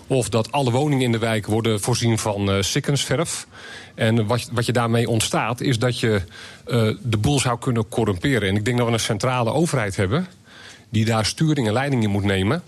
Of 0.07 0.29
dat 0.29 0.53
alle 0.53 0.71
woningen 0.71 1.05
in 1.05 1.13
de 1.13 1.19
wijk 1.19 1.47
worden 1.47 1.81
voorzien 1.81 2.19
van 2.19 2.51
uh, 2.51 2.63
sikkensverf. 2.63 3.47
En 3.95 4.27
wat, 4.27 4.49
wat 4.53 4.67
je 4.67 4.73
daarmee 4.73 5.09
ontstaat, 5.09 5.61
is 5.61 5.79
dat 5.79 6.01
je 6.01 6.23
uh, 6.67 6.95
de 7.03 7.17
boel 7.17 7.41
zou 7.41 7.59
kunnen 7.59 7.89
corrumperen. 7.89 8.49
En 8.49 8.57
ik 8.57 8.65
denk 8.65 8.79
dat 8.79 8.87
we 8.87 8.93
een 8.93 9.01
centrale 9.01 9.53
overheid 9.53 9.97
hebben 9.97 10.27
die 10.89 11.05
daar 11.05 11.27
sturing 11.27 11.67
en 11.67 11.73
leiding 11.73 12.03
in 12.03 12.11
moet 12.11 12.25
nemen. 12.25 12.63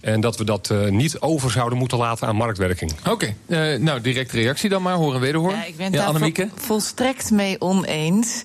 En 0.00 0.20
dat 0.20 0.36
we 0.36 0.44
dat 0.44 0.70
uh, 0.72 0.88
niet 0.88 1.20
over 1.20 1.50
zouden 1.50 1.78
moeten 1.78 1.98
laten 1.98 2.28
aan 2.28 2.36
marktwerking. 2.36 2.92
Oké, 3.06 3.10
okay. 3.46 3.74
uh, 3.74 3.80
nou 3.80 4.00
direct 4.00 4.32
reactie 4.32 4.68
dan 4.68 4.82
maar, 4.82 4.94
horen 4.94 5.20
wederhoor. 5.20 5.50
Ja, 5.50 5.64
ik 5.64 5.76
ben 5.76 5.86
het 5.86 5.94
ja, 5.94 6.12
daar 6.12 6.48
volstrekt 6.54 7.30
mee 7.30 7.60
oneens. 7.60 8.42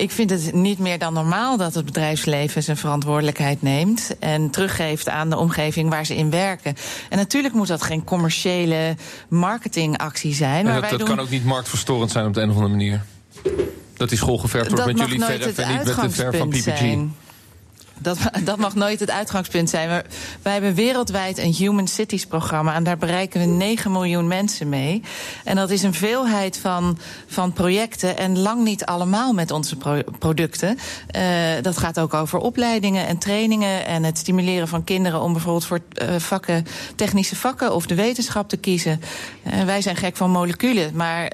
Ik 0.00 0.10
vind 0.10 0.30
het 0.30 0.52
niet 0.52 0.78
meer 0.78 0.98
dan 0.98 1.12
normaal 1.12 1.56
dat 1.56 1.74
het 1.74 1.84
bedrijfsleven 1.84 2.62
zijn 2.62 2.76
verantwoordelijkheid 2.76 3.62
neemt 3.62 4.18
en 4.18 4.50
teruggeeft 4.50 5.08
aan 5.08 5.30
de 5.30 5.36
omgeving 5.36 5.90
waar 5.90 6.06
ze 6.06 6.16
in 6.16 6.30
werken. 6.30 6.74
En 7.08 7.18
natuurlijk 7.18 7.54
moet 7.54 7.66
dat 7.66 7.82
geen 7.82 8.04
commerciële 8.04 8.96
marketingactie 9.28 10.34
zijn. 10.34 10.64
Maar 10.64 10.72
dat 10.72 10.80
wij 10.80 10.90
dat 10.90 10.98
doen... 10.98 11.08
kan 11.08 11.20
ook 11.20 11.30
niet 11.30 11.44
marktverstorend 11.44 12.10
zijn 12.10 12.26
op 12.26 12.34
de 12.34 12.40
een 12.40 12.48
of 12.48 12.54
andere 12.54 12.74
manier. 12.74 13.02
Dat 13.96 14.08
die 14.08 14.18
school 14.18 14.38
geverfd 14.38 14.70
wordt 14.70 14.86
met 14.86 14.98
jullie 14.98 15.24
verf 15.24 15.58
en 15.58 15.68
niet 15.68 15.84
met 15.84 15.96
de 15.96 16.10
verf 16.10 16.36
van 16.36 16.48
PPG. 16.48 16.62
Zijn. 16.62 17.14
Dat, 18.02 18.18
dat 18.44 18.58
mag 18.58 18.74
nooit 18.74 19.00
het 19.00 19.10
uitgangspunt 19.10 19.70
zijn. 19.70 19.88
Maar 19.88 20.04
wij 20.42 20.52
hebben 20.52 20.74
wereldwijd 20.74 21.38
een 21.38 21.52
Human 21.52 21.88
Cities 21.88 22.26
programma. 22.26 22.74
En 22.74 22.84
daar 22.84 22.98
bereiken 22.98 23.40
we 23.40 23.46
9 23.46 23.92
miljoen 23.92 24.26
mensen 24.26 24.68
mee. 24.68 25.02
En 25.44 25.56
dat 25.56 25.70
is 25.70 25.82
een 25.82 25.94
veelheid 25.94 26.58
van, 26.58 26.98
van 27.26 27.52
projecten. 27.52 28.16
En 28.16 28.38
lang 28.38 28.64
niet 28.64 28.84
allemaal 28.84 29.32
met 29.32 29.50
onze 29.50 29.76
pro 29.76 30.00
producten. 30.18 30.78
Uh, 31.16 31.22
dat 31.62 31.78
gaat 31.78 32.00
ook 32.00 32.14
over 32.14 32.38
opleidingen 32.38 33.06
en 33.06 33.18
trainingen. 33.18 33.86
En 33.86 34.04
het 34.04 34.18
stimuleren 34.18 34.68
van 34.68 34.84
kinderen 34.84 35.20
om 35.20 35.32
bijvoorbeeld 35.32 35.64
voor 35.64 35.80
uh, 36.02 36.14
vakken, 36.18 36.66
technische 36.94 37.36
vakken 37.36 37.74
of 37.74 37.86
de 37.86 37.94
wetenschap 37.94 38.48
te 38.48 38.56
kiezen. 38.56 39.00
Uh, 39.46 39.62
wij 39.62 39.82
zijn 39.82 39.96
gek 39.96 40.16
van 40.16 40.30
moleculen. 40.30 40.90
Maar 40.94 41.32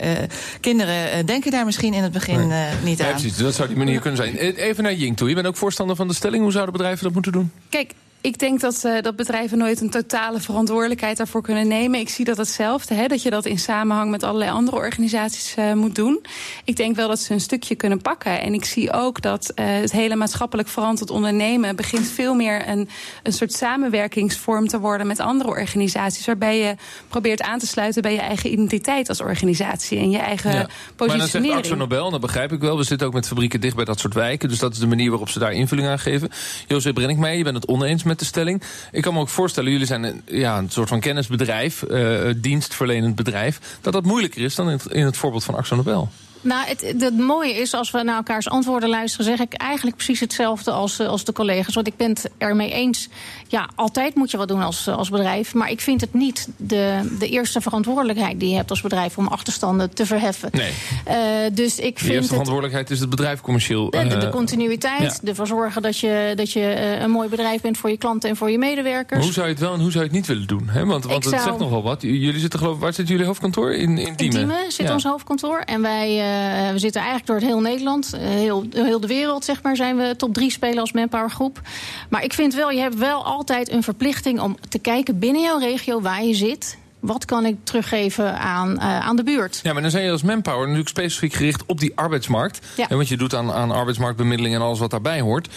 kinderen 0.60 1.26
denken 1.26 1.50
daar 1.50 1.64
misschien 1.64 1.94
in 1.94 2.02
het 2.02 2.12
begin 2.12 2.52
niet 2.84 3.00
aan. 3.00 3.06
Ja, 3.06 3.12
precies, 3.12 3.36
dat 3.36 3.54
zou 3.54 3.68
die 3.68 3.76
manier 3.76 4.00
kunnen 4.00 4.16
zijn. 4.16 4.36
Even 4.36 4.82
naar 4.82 4.94
Jing 4.94 5.16
toe. 5.16 5.28
Je 5.28 5.34
bent 5.34 5.46
ook 5.46 5.56
voorstander 5.56 5.96
van 5.96 6.08
de 6.08 6.14
stelling. 6.14 6.42
Hoe 6.42 6.52
zouden 6.56 6.74
bedrijven 6.74 7.04
dat 7.04 7.12
moeten 7.12 7.32
doen? 7.32 7.52
Kijk, 7.68 7.92
ik 8.26 8.38
denk 8.38 8.60
dat, 8.60 8.82
uh, 8.86 9.02
dat 9.02 9.16
bedrijven 9.16 9.58
nooit 9.58 9.80
een 9.80 9.90
totale 9.90 10.40
verantwoordelijkheid 10.40 11.16
daarvoor 11.16 11.42
kunnen 11.42 11.68
nemen. 11.68 12.00
Ik 12.00 12.08
zie 12.08 12.24
dat 12.24 12.36
hetzelfde, 12.36 12.94
hè, 12.94 13.06
dat 13.06 13.22
je 13.22 13.30
dat 13.30 13.46
in 13.46 13.58
samenhang 13.58 14.10
met 14.10 14.22
allerlei 14.22 14.50
andere 14.50 14.76
organisaties 14.76 15.54
uh, 15.58 15.72
moet 15.72 15.94
doen. 15.94 16.24
Ik 16.64 16.76
denk 16.76 16.96
wel 16.96 17.08
dat 17.08 17.18
ze 17.18 17.32
een 17.32 17.40
stukje 17.40 17.74
kunnen 17.74 18.02
pakken. 18.02 18.40
En 18.40 18.54
ik 18.54 18.64
zie 18.64 18.92
ook 18.92 19.22
dat 19.22 19.52
uh, 19.54 19.66
het 19.66 19.92
hele 19.92 20.16
maatschappelijk 20.16 20.68
verantwoord 20.68 21.10
ondernemen 21.10 21.76
begint 21.76 22.06
veel 22.06 22.34
meer 22.34 22.68
een, 22.68 22.88
een 23.22 23.32
soort 23.32 23.52
samenwerkingsvorm 23.52 24.68
te 24.68 24.80
worden 24.80 25.06
met 25.06 25.20
andere 25.20 25.48
organisaties. 25.48 26.26
Waarbij 26.26 26.58
je 26.58 26.74
probeert 27.08 27.42
aan 27.42 27.58
te 27.58 27.66
sluiten 27.66 28.02
bij 28.02 28.12
je 28.12 28.20
eigen 28.20 28.52
identiteit 28.52 29.08
als 29.08 29.20
organisatie 29.20 29.98
en 29.98 30.10
je 30.10 30.18
eigen 30.18 30.52
ja. 30.52 30.68
positionering. 30.96 31.32
Maar 31.32 31.62
dan 31.62 31.64
zegt 31.64 31.78
Nobel, 31.78 32.10
dat 32.10 32.20
begrijp 32.20 32.52
ik 32.52 32.60
wel. 32.60 32.76
We 32.76 32.84
zitten 32.84 33.06
ook 33.06 33.12
met 33.12 33.26
fabrieken 33.26 33.60
dicht 33.60 33.76
bij 33.76 33.84
dat 33.84 34.00
soort 34.00 34.14
wijken. 34.14 34.48
Dus 34.48 34.58
dat 34.58 34.72
is 34.72 34.78
de 34.78 34.86
manier 34.86 35.10
waarop 35.10 35.28
ze 35.28 35.38
daar 35.38 35.52
invulling 35.52 35.88
aan 35.88 35.98
geven. 35.98 36.28
Jozef 36.66 36.92
Brenninkmeijer, 36.92 37.38
je 37.38 37.44
bent 37.44 37.56
het 37.56 37.66
oneens 37.66 38.02
met 38.02 38.15
stelling. 38.24 38.62
Ik 38.92 39.02
kan 39.02 39.14
me 39.14 39.20
ook 39.20 39.28
voorstellen, 39.28 39.70
jullie 39.70 39.86
zijn 39.86 40.02
een, 40.02 40.22
ja, 40.24 40.58
een 40.58 40.70
soort 40.70 40.88
van 40.88 41.00
kennisbedrijf, 41.00 41.84
uh, 41.88 42.30
dienstverlenend 42.36 43.14
bedrijf, 43.14 43.78
dat 43.80 43.92
dat 43.92 44.04
moeilijker 44.04 44.42
is 44.42 44.54
dan 44.54 44.66
in 44.66 44.72
het, 44.72 44.86
in 44.86 45.04
het 45.04 45.16
voorbeeld 45.16 45.44
van 45.44 45.54
Axo 45.54 45.76
Nobel. 45.76 46.08
Nou, 46.40 46.66
het, 46.66 46.94
het 46.98 47.18
mooie 47.18 47.54
is, 47.54 47.74
als 47.74 47.90
we 47.90 48.02
naar 48.02 48.16
elkaars 48.16 48.48
antwoorden 48.48 48.88
luisteren, 48.88 49.26
zeg 49.26 49.38
ik 49.38 49.52
eigenlijk 49.52 49.96
precies 49.96 50.20
hetzelfde 50.20 50.70
als, 50.70 51.00
als 51.00 51.24
de 51.24 51.32
collega's. 51.32 51.74
Want 51.74 51.86
ik 51.86 51.96
ben 51.96 52.08
het 52.08 52.30
ermee 52.38 52.72
eens. 52.72 53.08
Ja, 53.48 53.68
altijd 53.74 54.14
moet 54.14 54.30
je 54.30 54.36
wat 54.36 54.48
doen 54.48 54.62
als, 54.62 54.88
als 54.88 55.10
bedrijf. 55.10 55.54
Maar 55.54 55.70
ik 55.70 55.80
vind 55.80 56.00
het 56.00 56.14
niet 56.14 56.48
de, 56.56 57.16
de 57.18 57.28
eerste 57.28 57.60
verantwoordelijkheid 57.60 58.40
die 58.40 58.48
je 58.48 58.56
hebt 58.56 58.70
als 58.70 58.80
bedrijf 58.80 59.18
om 59.18 59.26
achterstanden 59.26 59.94
te 59.94 60.06
verheffen. 60.06 60.48
Nee. 60.52 60.72
Uh, 61.08 61.14
dus 61.52 61.78
ik 61.78 61.94
de 61.94 62.00
vind. 62.00 62.12
eerste 62.12 62.28
verantwoordelijkheid 62.28 62.90
is 62.90 63.00
het 63.00 63.10
bedrijf 63.10 63.40
commercieel. 63.40 63.90
De, 63.90 64.06
de, 64.06 64.16
de 64.16 64.28
continuïteit, 64.28 65.20
ja. 65.22 65.28
ervoor 65.28 65.46
zorgen 65.46 65.82
dat 65.82 65.98
je, 65.98 66.32
dat 66.36 66.52
je 66.52 66.96
een 67.00 67.10
mooi 67.10 67.28
bedrijf 67.28 67.60
bent 67.60 67.78
voor 67.78 67.90
je 67.90 67.96
klanten 67.96 68.30
en 68.30 68.36
voor 68.36 68.50
je 68.50 68.58
medewerkers. 68.58 69.10
Maar 69.10 69.24
hoe 69.24 69.32
zou 69.32 69.46
je 69.46 69.52
het 69.52 69.62
wel 69.62 69.74
en 69.74 69.80
hoe 69.80 69.90
zou 69.90 70.04
je 70.04 70.10
het 70.10 70.18
niet 70.18 70.26
willen 70.26 70.46
doen? 70.46 70.68
Hè? 70.68 70.84
Want, 70.84 71.04
want 71.04 71.24
het 71.24 71.34
zou... 71.34 71.44
zegt 71.44 71.58
nogal 71.58 71.82
wat. 71.82 72.02
Jullie 72.02 72.40
zitten 72.40 72.58
geloof 72.58 72.78
waar 72.78 72.92
zit 72.92 73.08
jullie 73.08 73.26
hoofdkantoor? 73.26 73.74
In, 73.74 73.98
in 73.98 74.14
Diemen? 74.16 74.16
In 74.16 74.30
Diemen 74.30 74.72
zit 74.72 74.86
ja. 74.86 74.92
ons 74.92 75.04
hoofdkantoor. 75.04 75.58
En 75.58 75.82
wij. 75.82 76.25
Uh, 76.26 76.72
we 76.72 76.78
zitten 76.78 77.00
eigenlijk 77.00 77.26
door 77.26 77.36
het 77.36 77.46
heel 77.46 77.60
Nederland, 77.60 78.16
heel, 78.18 78.66
heel 78.70 79.00
de 79.00 79.06
wereld, 79.06 79.44
zeg 79.44 79.62
maar, 79.62 79.76
zijn 79.76 79.96
we 79.96 80.14
top 80.16 80.34
3 80.34 80.50
spelen 80.50 80.78
als 80.78 80.92
Manpower 80.92 81.30
groep. 81.30 81.60
Maar 82.08 82.24
ik 82.24 82.32
vind 82.32 82.54
wel, 82.54 82.70
je 82.70 82.80
hebt 82.80 82.98
wel 82.98 83.24
altijd 83.24 83.70
een 83.70 83.82
verplichting 83.82 84.40
om 84.40 84.56
te 84.68 84.78
kijken 84.78 85.18
binnen 85.18 85.42
jouw 85.42 85.58
regio 85.58 86.00
waar 86.00 86.24
je 86.24 86.34
zit. 86.34 86.78
Wat 87.00 87.24
kan 87.24 87.46
ik 87.46 87.56
teruggeven 87.62 88.38
aan, 88.38 88.70
uh, 88.70 88.98
aan 88.98 89.16
de 89.16 89.22
buurt? 89.22 89.60
Ja, 89.62 89.72
maar 89.72 89.82
dan 89.82 89.90
zijn 89.90 90.04
je 90.04 90.10
als 90.10 90.22
Manpower 90.22 90.60
natuurlijk 90.60 90.88
specifiek 90.88 91.32
gericht 91.32 91.62
op 91.66 91.80
die 91.80 91.92
arbeidsmarkt. 91.94 92.66
Ja. 92.76 92.88
En 92.88 92.96
wat 92.96 93.08
je 93.08 93.16
doet 93.16 93.34
aan, 93.34 93.52
aan 93.52 93.70
arbeidsmarktbemiddeling 93.70 94.54
en 94.54 94.60
alles 94.60 94.78
wat 94.78 94.90
daarbij 94.90 95.20
hoort. 95.20 95.48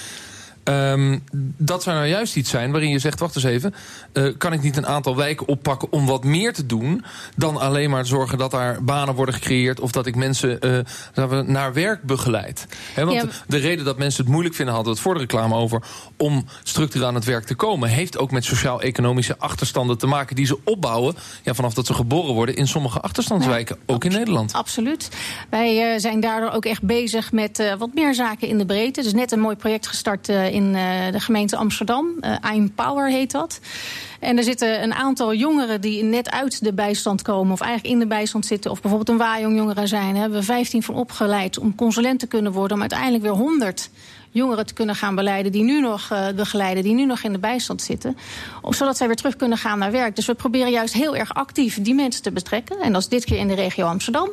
Um, 0.63 1.23
dat 1.57 1.83
zou 1.83 1.95
nou 1.95 2.07
juist 2.07 2.35
iets 2.35 2.49
zijn 2.49 2.71
waarin 2.71 2.89
je 2.89 2.99
zegt: 2.99 3.19
wacht 3.19 3.35
eens 3.35 3.45
even, 3.45 3.73
uh, 4.13 4.33
kan 4.37 4.53
ik 4.53 4.61
niet 4.61 4.77
een 4.77 4.87
aantal 4.87 5.15
wijken 5.15 5.47
oppakken 5.47 5.91
om 5.91 6.05
wat 6.05 6.23
meer 6.23 6.53
te 6.53 6.65
doen 6.65 7.03
dan 7.35 7.57
alleen 7.57 7.89
maar 7.89 8.05
zorgen 8.05 8.37
dat 8.37 8.51
daar 8.51 8.83
banen 8.83 9.15
worden 9.15 9.35
gecreëerd 9.35 9.79
of 9.79 9.91
dat 9.91 10.05
ik 10.05 10.15
mensen 10.15 10.59
uh, 11.15 11.41
naar 11.41 11.73
werk 11.73 12.03
begeleid? 12.03 12.65
He, 12.93 13.05
want 13.05 13.21
ja. 13.21 13.27
de 13.47 13.57
reden 13.57 13.85
dat 13.85 13.97
mensen 13.97 14.23
het 14.23 14.31
moeilijk 14.31 14.55
vinden, 14.55 14.73
hadden 14.73 14.93
we 14.93 14.99
het 14.99 15.07
voor 15.07 15.15
de 15.17 15.19
reclame 15.19 15.55
over, 15.55 15.83
om 16.17 16.45
structureel 16.63 17.07
aan 17.07 17.15
het 17.15 17.25
werk 17.25 17.45
te 17.45 17.55
komen, 17.55 17.89
heeft 17.89 18.17
ook 18.17 18.31
met 18.31 18.45
sociaal-economische 18.45 19.37
achterstanden 19.37 19.97
te 19.97 20.07
maken 20.07 20.35
die 20.35 20.45
ze 20.45 20.57
opbouwen 20.63 21.15
ja, 21.43 21.53
vanaf 21.53 21.73
dat 21.73 21.85
ze 21.85 21.93
geboren 21.93 22.33
worden 22.33 22.55
in 22.55 22.67
sommige 22.67 22.99
achterstandswijken, 22.99 23.77
ook 23.85 24.03
in 24.03 24.11
Nederland. 24.11 24.53
Absoluut. 24.53 25.09
Wij 25.49 25.93
uh, 25.93 25.99
zijn 25.99 26.19
daardoor 26.19 26.51
ook 26.51 26.65
echt 26.65 26.81
bezig 26.81 27.31
met 27.31 27.75
wat 27.77 27.93
meer 27.93 28.13
zaken 28.13 28.47
in 28.47 28.57
de 28.57 28.65
breedte. 28.65 29.01
Dus 29.01 29.13
net 29.13 29.31
een 29.31 29.39
mooi 29.39 29.55
project 29.55 29.87
gestart 29.87 30.27
in 30.51 30.75
uh, 30.75 31.11
de 31.11 31.19
gemeente 31.19 31.55
Amsterdam. 31.55 32.05
Uh, 32.21 32.53
I'm 32.55 32.73
Power 32.73 33.09
heet 33.09 33.31
dat. 33.31 33.59
En 34.19 34.37
er 34.37 34.43
zitten 34.43 34.83
een 34.83 34.93
aantal 34.93 35.33
jongeren 35.33 35.81
die 35.81 36.03
net 36.03 36.31
uit 36.31 36.63
de 36.63 36.73
bijstand 36.73 37.21
komen... 37.21 37.53
of 37.53 37.61
eigenlijk 37.61 37.93
in 37.93 37.99
de 37.99 38.07
bijstand 38.07 38.45
zitten, 38.45 38.71
of 38.71 38.81
bijvoorbeeld 38.81 39.09
een 39.09 39.25
waaijong 39.25 39.55
jongeren 39.55 39.87
zijn. 39.87 40.11
Daar 40.11 40.21
hebben 40.21 40.39
we 40.39 40.45
15 40.45 40.83
van 40.83 40.95
opgeleid 40.95 41.59
om 41.59 41.75
consulent 41.75 42.19
te 42.19 42.27
kunnen 42.27 42.51
worden... 42.51 42.75
om 42.75 42.81
uiteindelijk 42.81 43.23
weer 43.23 43.31
100 43.31 43.89
jongeren 44.31 44.65
te 44.65 44.73
kunnen 44.73 44.95
gaan 44.95 45.15
beleiden 45.15 45.51
die 45.51 45.63
nu 45.63 45.81
nog 45.81 46.09
uh, 46.11 46.27
begeleiden, 46.35 46.83
die 46.83 46.93
nu 46.93 47.05
nog 47.05 47.23
in 47.23 47.31
de 47.31 47.39
bijstand 47.39 47.81
zitten. 47.81 48.17
Of 48.61 48.75
zodat 48.75 48.97
zij 48.97 49.07
weer 49.07 49.15
terug 49.15 49.35
kunnen 49.35 49.57
gaan 49.57 49.79
naar 49.79 49.91
werk. 49.91 50.15
Dus 50.15 50.25
we 50.25 50.33
proberen 50.33 50.71
juist 50.71 50.93
heel 50.93 51.15
erg 51.15 51.33
actief 51.33 51.81
die 51.81 51.93
mensen 51.93 52.23
te 52.23 52.31
betrekken. 52.31 52.79
En 52.79 52.93
dat 52.93 53.01
is 53.01 53.07
dit 53.07 53.25
keer 53.25 53.37
in 53.37 53.47
de 53.47 53.53
regio 53.53 53.85
Amsterdam. 53.85 54.29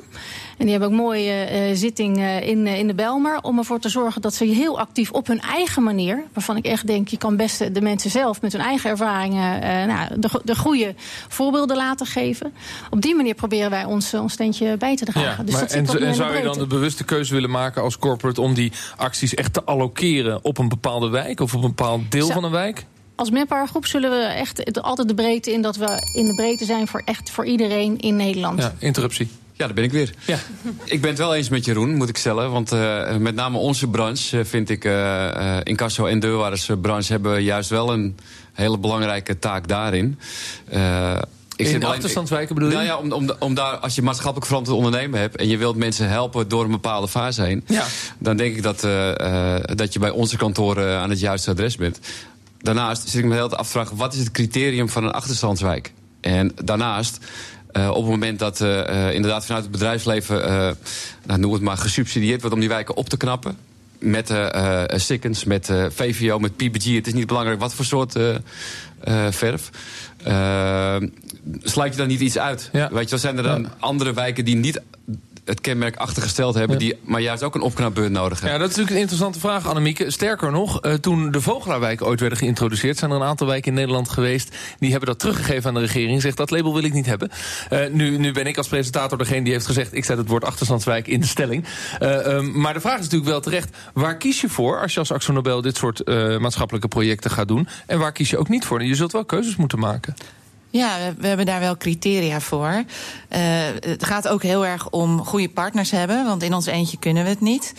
En 0.59 0.65
die 0.65 0.71
hebben 0.71 0.89
ook 0.89 0.95
mooie 0.95 1.49
uh, 1.53 1.77
zitting 1.77 2.19
uh, 2.19 2.49
in, 2.49 2.67
in 2.67 2.87
de 2.87 2.95
Belmer. 2.95 3.43
Om 3.43 3.59
ervoor 3.59 3.79
te 3.79 3.89
zorgen 3.89 4.21
dat 4.21 4.35
ze 4.35 4.45
heel 4.45 4.79
actief 4.79 5.11
op 5.11 5.27
hun 5.27 5.41
eigen 5.41 5.83
manier. 5.83 6.25
Waarvan 6.33 6.57
ik 6.57 6.65
echt 6.65 6.87
denk, 6.87 7.09
je 7.09 7.19
kan 7.19 7.37
best 7.37 7.75
de 7.75 7.81
mensen 7.81 8.11
zelf 8.11 8.41
met 8.41 8.53
hun 8.53 8.61
eigen 8.61 8.91
ervaringen 8.91 9.63
nou, 9.85 10.21
de, 10.21 10.41
de 10.45 10.57
goede 10.57 10.95
voorbeelden 11.29 11.77
laten 11.77 12.07
geven. 12.07 12.53
Op 12.91 13.03
die 13.03 13.15
manier 13.15 13.35
proberen 13.35 13.71
wij 13.71 13.85
ons, 13.85 14.15
ons 14.15 14.33
steentje 14.33 14.77
bij 14.77 14.97
te 14.97 15.05
dragen. 15.05 15.31
Ja, 15.31 15.43
dus 15.43 15.55
maar 15.55 15.63
en, 15.63 16.07
en 16.07 16.15
zou 16.15 16.37
je 16.37 16.43
dan 16.43 16.59
de 16.59 16.67
bewuste 16.67 17.05
keuze 17.05 17.35
willen 17.35 17.51
maken 17.51 17.83
als 17.83 17.99
corporate 17.99 18.41
om 18.41 18.55
die 18.55 18.73
acties 18.97 19.35
echt 19.35 19.53
te 19.53 19.65
allokeren 19.65 20.45
op 20.45 20.59
een 20.59 20.69
bepaalde 20.69 21.09
wijk 21.09 21.41
of 21.41 21.55
op 21.55 21.63
een 21.63 21.69
bepaald 21.69 22.11
deel 22.11 22.27
Zo. 22.27 22.33
van 22.33 22.45
een 22.45 22.51
wijk? 22.51 22.87
Als 23.15 23.31
Manpower 23.31 23.69
groep 23.69 23.87
zullen 23.87 24.11
we 24.11 24.25
echt 24.25 24.83
altijd 24.83 25.09
de 25.09 25.15
breedte 25.15 25.53
in 25.53 25.63
dat 25.63 25.77
we 25.77 26.13
in 26.15 26.27
de 26.27 26.35
breedte 26.35 26.65
zijn 26.65 26.89
voor 26.89 27.03
echt 27.05 27.31
voor 27.31 27.47
iedereen 27.47 27.99
in 27.99 28.17
Nederland. 28.17 28.63
Ja, 28.63 28.75
interruptie. 28.79 29.29
Ja, 29.57 29.65
daar 29.67 29.75
ben 29.75 29.85
ik 29.85 29.93
weer. 29.93 30.15
Ja. 30.27 30.39
Ik 30.85 31.01
ben 31.01 31.11
het 31.11 31.19
wel 31.19 31.35
eens 31.35 31.49
met 31.49 31.65
Jeroen, 31.65 31.95
moet 31.95 32.09
ik 32.09 32.17
stellen. 32.17 32.51
Want 32.51 32.73
uh, 32.73 33.17
met 33.17 33.35
name 33.35 33.59
onze 33.59 33.89
branche 33.89 34.45
vind 34.45 34.71
ik, 34.71 34.85
uh, 34.85 35.57
incasso 35.63 36.07
en 36.07 36.19
deurwaardersbranche 36.19 37.13
hebben 37.13 37.43
juist 37.43 37.71
wel 37.71 37.93
een 37.93 38.19
hele 38.53 38.79
belangrijke 38.79 39.39
taak 39.39 39.69
daarin. 39.69 40.19
Ik 41.57 41.67
in 41.67 41.85
achterstandswijken 41.85 42.55
bedoel 42.55 42.71
je? 42.71 42.75
Nou 42.75 42.87
ja, 42.87 42.97
om, 42.97 43.13
om, 43.13 43.31
om 43.39 43.55
daar, 43.55 43.77
als 43.77 43.95
je 43.95 44.03
maatschappelijk 44.03 44.47
verantwoord 44.47 44.77
ondernemen 44.77 45.21
hebt... 45.21 45.37
en 45.37 45.49
je 45.49 45.57
wilt 45.57 45.77
mensen 45.77 46.09
helpen 46.09 46.49
door 46.49 46.65
een 46.65 46.71
bepaalde 46.71 47.09
fase 47.09 47.43
heen... 47.43 47.65
Ja. 47.67 47.85
dan 48.19 48.37
denk 48.37 48.57
ik 48.57 48.63
dat, 48.63 48.85
uh, 48.85 49.09
uh, 49.09 49.55
dat 49.65 49.93
je 49.93 49.99
bij 49.99 50.11
onze 50.11 50.37
kantoren 50.37 50.99
aan 50.99 51.11
het 51.11 51.21
juiste 51.21 51.51
adres 51.51 51.77
bent. 51.77 52.01
Daarnaast 52.59 53.09
zit 53.09 53.21
ik 53.21 53.27
me 53.27 53.35
heel 53.35 53.49
te 53.49 53.57
afvragen... 53.57 53.97
wat 53.97 54.15
is 54.15 54.19
het 54.19 54.31
criterium 54.31 54.89
van 54.89 55.05
een 55.05 55.13
achterstandswijk? 55.13 55.93
En 56.21 56.53
daarnaast... 56.65 57.19
Uh, 57.77 57.89
op 57.89 58.03
het 58.03 58.11
moment 58.11 58.39
dat 58.39 58.61
uh, 58.61 59.13
inderdaad 59.13 59.47
vanuit 59.47 59.63
het 59.63 59.73
bedrijfsleven, 59.73 60.37
nou, 61.27 61.41
noem 61.41 61.53
het 61.53 61.63
maar, 61.63 61.77
gesubsidieerd 61.77 62.41
wordt 62.41 62.55
om 62.55 62.61
die 62.61 62.69
wijken 62.69 62.97
op 62.97 63.09
te 63.09 63.17
knappen. 63.17 63.57
met 63.99 64.35
Sikkens, 64.89 65.45
met 65.45 65.71
VVO, 65.89 66.39
met 66.39 66.57
PPG. 66.57 66.85
Het 66.95 67.07
is 67.07 67.13
niet 67.13 67.27
belangrijk 67.27 67.61
wat 67.61 67.75
voor 67.75 67.85
soort 67.85 68.19
verf. 69.31 69.71
sluit 71.63 71.93
je 71.93 71.99
dan 71.99 72.09
niet 72.09 72.21
iets 72.21 72.39
uit? 72.39 72.69
Ja. 72.73 72.89
Weet 72.93 73.11
je, 73.11 73.19
zijn 73.19 73.37
er 73.37 73.43
dan 73.43 73.63
ja. 73.63 73.75
andere 73.79 74.13
wijken 74.13 74.45
die 74.45 74.57
niet 74.57 74.81
het 75.47 75.61
kenmerk 75.61 75.97
achtergesteld 75.97 76.55
hebben... 76.55 76.79
die 76.79 76.99
maar 77.03 77.21
juist 77.21 77.43
ook 77.43 77.55
een 77.55 77.61
opknapbeurt 77.61 78.11
nodig 78.11 78.41
hebben. 78.41 78.59
Ja, 78.59 78.59
dat 78.59 78.71
is 78.71 78.77
natuurlijk 78.77 78.97
een 78.97 79.03
interessante 79.03 79.41
vraag, 79.41 79.69
Annemieke. 79.69 80.11
Sterker 80.11 80.51
nog, 80.51 80.85
uh, 80.85 80.93
toen 80.93 81.31
de 81.31 81.41
Vogelaarwijken 81.41 82.07
ooit 82.07 82.21
werden 82.21 82.39
geïntroduceerd... 82.39 82.99
zijn 82.99 83.11
er 83.11 83.17
een 83.17 83.23
aantal 83.23 83.47
wijken 83.47 83.69
in 83.69 83.75
Nederland 83.75 84.09
geweest... 84.09 84.57
die 84.79 84.91
hebben 84.91 85.09
dat 85.09 85.19
teruggegeven 85.19 85.69
aan 85.69 85.75
de 85.75 85.81
regering. 85.81 86.23
Zegt, 86.23 86.37
dat 86.37 86.51
label 86.51 86.75
wil 86.75 86.83
ik 86.83 86.93
niet 86.93 87.07
hebben. 87.07 87.31
Uh, 87.73 87.81
nu, 87.91 88.19
nu 88.19 88.33
ben 88.33 88.47
ik 88.47 88.57
als 88.57 88.69
presentator 88.69 89.19
degene 89.19 89.43
die 89.43 89.53
heeft 89.53 89.67
gezegd... 89.67 89.95
ik 89.95 90.05
zet 90.05 90.19
het 90.19 90.29
woord 90.29 90.45
achterstandswijk 90.45 91.07
in 91.07 91.21
de 91.21 91.27
stelling. 91.27 91.65
Uh, 92.03 92.27
um, 92.27 92.61
maar 92.61 92.75
de 92.75 92.81
vraag 92.81 92.99
is 92.99 93.05
natuurlijk 93.05 93.31
wel 93.31 93.41
terecht... 93.41 93.77
waar 93.93 94.17
kies 94.17 94.41
je 94.41 94.49
voor 94.49 94.81
als 94.81 94.93
je 94.93 94.99
als 94.99 95.13
Axo 95.13 95.33
Nobel 95.33 95.61
dit 95.61 95.77
soort 95.77 96.07
maatschappelijke 96.41 96.89
projecten 96.89 97.31
gaat 97.31 97.49
doen... 97.49 97.69
en 97.87 97.99
waar 97.99 98.13
kies 98.13 98.31
je 98.31 98.39
ook 98.39 98.49
niet 98.49 98.65
voor? 98.65 98.85
Je 98.85 98.95
zult 98.95 99.13
wel 99.13 99.25
keuzes 99.25 99.57
moeten 99.57 99.79
maken. 99.79 100.15
Ja, 100.77 100.99
we 101.19 101.27
hebben 101.27 101.47
daar 101.47 101.61
wel 101.61 101.77
criteria 101.77 102.41
voor. 102.41 102.69
Uh, 102.69 103.39
het 103.81 104.05
gaat 104.05 104.29
ook 104.29 104.43
heel 104.43 104.67
erg 104.67 104.91
om 104.91 105.25
goede 105.25 105.49
partners 105.49 105.91
hebben, 105.91 106.25
want 106.25 106.43
in 106.43 106.55
ons 106.55 106.67
eentje 106.67 106.99
kunnen 106.99 107.23
we 107.23 107.29
het 107.29 107.41
niet. 107.41 107.73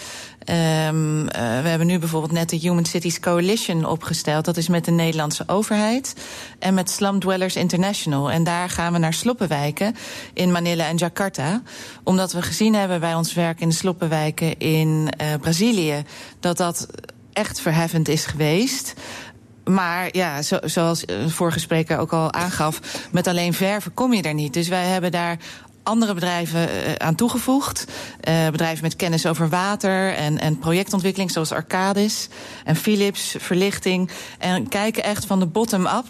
Um, 0.50 1.20
uh, 1.20 1.28
we 1.32 1.68
hebben 1.70 1.88
nu 1.88 2.00
bijvoorbeeld 2.00 2.32
net 2.32 2.50
de 2.50 2.56
Human 2.56 2.86
Cities 2.86 3.20
Coalition 3.20 3.86
opgesteld. 3.86 4.46
Dat 4.46 4.58
is 4.58 4.68
met 4.68 4.86
de 4.86 4.92
Nederlandse 4.92 5.44
overheid 5.48 6.16
en 6.60 6.74
met 6.74 6.90
Slum 6.90 7.20
Dwellers 7.20 7.56
International. 7.56 8.32
En 8.32 8.44
daar 8.44 8.70
gaan 8.70 8.94
we 8.94 9.00
naar 9.00 9.14
sloppenwijken 9.14 9.96
in 10.34 10.52
Manila 10.52 10.88
en 10.88 10.98
Jakarta. 10.98 11.62
Omdat 12.04 12.32
we 12.32 12.42
gezien 12.42 12.76
hebben 12.76 13.00
bij 13.00 13.14
ons 13.14 13.34
werk 13.34 13.60
in 13.60 13.70
de 13.70 13.76
sloppenwijken 13.76 14.58
in 14.58 14.88
uh, 15.22 15.28
Brazilië 15.40 16.04
dat 16.40 16.58
dat 16.58 16.88
echt 17.38 17.62
verheffend 17.62 18.08
is 18.08 18.26
geweest. 18.26 18.94
Maar 19.68 20.10
ja, 20.12 20.42
zo, 20.42 20.58
zoals 20.64 21.02
de 21.02 21.30
vorige 21.30 21.60
spreker 21.60 21.98
ook 21.98 22.14
al 22.14 22.34
aangaf, 22.34 22.80
met 23.12 23.28
alleen 23.28 23.54
verven 23.54 23.94
kom 23.94 24.14
je 24.14 24.22
er 24.22 24.34
niet. 24.34 24.54
Dus 24.54 24.68
wij 24.68 24.86
hebben 24.86 25.12
daar 25.12 25.38
andere 25.88 26.14
bedrijven 26.14 26.70
uh, 26.70 26.94
aan 26.98 27.16
toegevoegd. 27.16 27.86
Uh, 28.30 28.50
bedrijven 28.50 28.84
met 28.84 28.96
kennis 28.96 29.26
over 29.26 29.50
water 29.50 30.14
en, 30.14 30.40
en 30.40 30.60
projectontwikkeling, 30.60 31.32
zoals 31.32 31.52
Arcadis 31.52 32.30
en 32.64 32.76
Philips, 32.76 33.36
verlichting. 33.40 34.10
En 34.38 34.68
kijken 34.68 35.04
echt 35.04 35.26
van 35.26 35.40
de 35.40 35.46
bottom-up. 35.46 36.06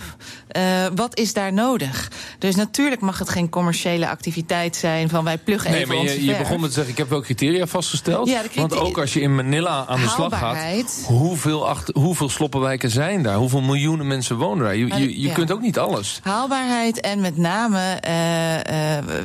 Uh, 0.58 0.86
wat 0.96 1.18
is 1.18 1.34
daar 1.34 1.54
nodig? 1.54 2.12
Dus 2.40 2.56
natuurlijk 2.56 3.02
mag 3.02 3.20
het 3.20 3.30
geen 3.30 3.50
commerciële 3.50 4.10
activiteit 4.10 4.76
zijn 4.76 5.10
van 5.10 5.24
wij 5.24 5.38
pluggen 5.38 5.72
nee, 5.72 5.82
even 5.82 5.96
maar 5.96 6.04
je, 6.04 6.26
je 6.26 6.38
begon 6.38 6.60
met 6.60 6.70
te 6.70 6.76
zeggen, 6.76 6.92
ik 6.92 6.98
heb 6.98 7.10
wel 7.10 7.22
criteria 7.22 7.68
vastgesteld. 7.68 8.30
Ja, 8.30 8.42
want 8.56 8.76
ook 8.76 8.98
als 8.98 9.14
je 9.14 9.22
in 9.22 9.36
Manila 9.36 9.86
aan 9.88 10.02
de 10.02 10.08
slag 10.08 10.38
gaat, 10.38 11.04
hoeveel, 11.06 11.68
achter, 11.68 11.96
hoeveel 12.00 12.30
sloppenwijken 12.30 12.90
zijn 12.90 13.24
daar? 13.24 13.36
Hoeveel 13.36 13.62
miljoenen 13.62 14.08
mensen 14.08 14.36
wonen 14.36 14.64
daar? 14.64 14.76
Je, 14.76 14.88
je, 14.88 15.22
je 15.22 15.28
ja. 15.28 15.34
kunt 15.34 15.52
ook 15.52 15.62
niet 15.62 15.80
alles. 15.80 16.20
Haalbaarheid 16.24 17.00
en 17.00 17.22
met 17.22 17.38
name 17.38 18.00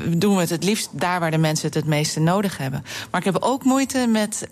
doen 0.08 0.34
we 0.34 0.40
het 0.40 0.50
het 0.50 0.64
liefst 0.64 0.88
daar 0.92 1.20
waar 1.20 1.30
de 1.30 1.38
mensen 1.38 1.66
het 1.66 1.74
het 1.74 1.86
meeste 1.86 2.20
nodig 2.20 2.58
hebben. 2.58 2.84
Maar 3.10 3.20
ik 3.20 3.32
heb 3.32 3.42
ook 3.42 3.64
moeite 3.64 4.06
met 4.06 4.48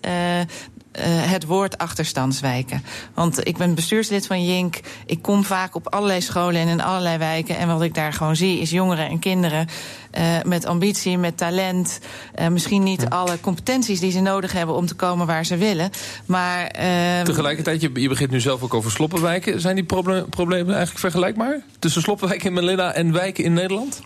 uh, 0.99 1.21
Uh, 1.21 1.31
het 1.31 1.45
woord 1.45 1.77
achterstandswijken. 1.77 2.83
Want 3.13 3.47
ik 3.47 3.57
ben 3.57 3.75
bestuurslid 3.75 4.27
van 4.27 4.45
Jink. 4.45 4.79
Ik 5.05 5.21
kom 5.21 5.43
vaak 5.43 5.75
op 5.75 5.93
allerlei 5.93 6.21
scholen 6.21 6.61
en 6.61 6.67
in 6.67 6.81
allerlei 6.81 7.17
wijken. 7.17 7.57
En 7.57 7.67
wat 7.67 7.81
ik 7.81 7.93
daar 7.93 8.13
gewoon 8.13 8.35
zie 8.35 8.59
is 8.59 8.69
jongeren 8.69 9.09
en 9.09 9.19
kinderen 9.19 9.67
uh, 10.17 10.41
met 10.43 10.65
ambitie, 10.65 11.17
met 11.17 11.37
talent. 11.37 11.99
Uh, 12.39 12.47
misschien 12.47 12.83
niet 12.83 13.01
ja. 13.01 13.07
alle 13.07 13.39
competenties 13.39 13.99
die 13.99 14.11
ze 14.11 14.19
nodig 14.19 14.51
hebben 14.51 14.75
om 14.75 14.85
te 14.85 14.95
komen 14.95 15.27
waar 15.27 15.45
ze 15.45 15.57
willen. 15.57 15.89
Maar. 16.25 16.75
Uh, 16.79 17.21
Tegelijkertijd, 17.21 17.81
je, 17.81 17.89
je 17.93 18.09
begint 18.09 18.31
nu 18.31 18.39
zelf 18.39 18.63
ook 18.63 18.73
over 18.73 18.91
sloppenwijken. 18.91 19.61
Zijn 19.61 19.75
die 19.75 19.83
proble 19.83 20.25
problemen 20.29 20.69
eigenlijk 20.69 20.99
vergelijkbaar? 20.99 21.61
Tussen 21.79 22.01
sloppenwijken 22.01 22.47
in 22.47 22.53
Manila 22.53 22.93
en 22.93 23.11
wijken 23.11 23.43
in 23.43 23.53
Nederland? 23.53 24.01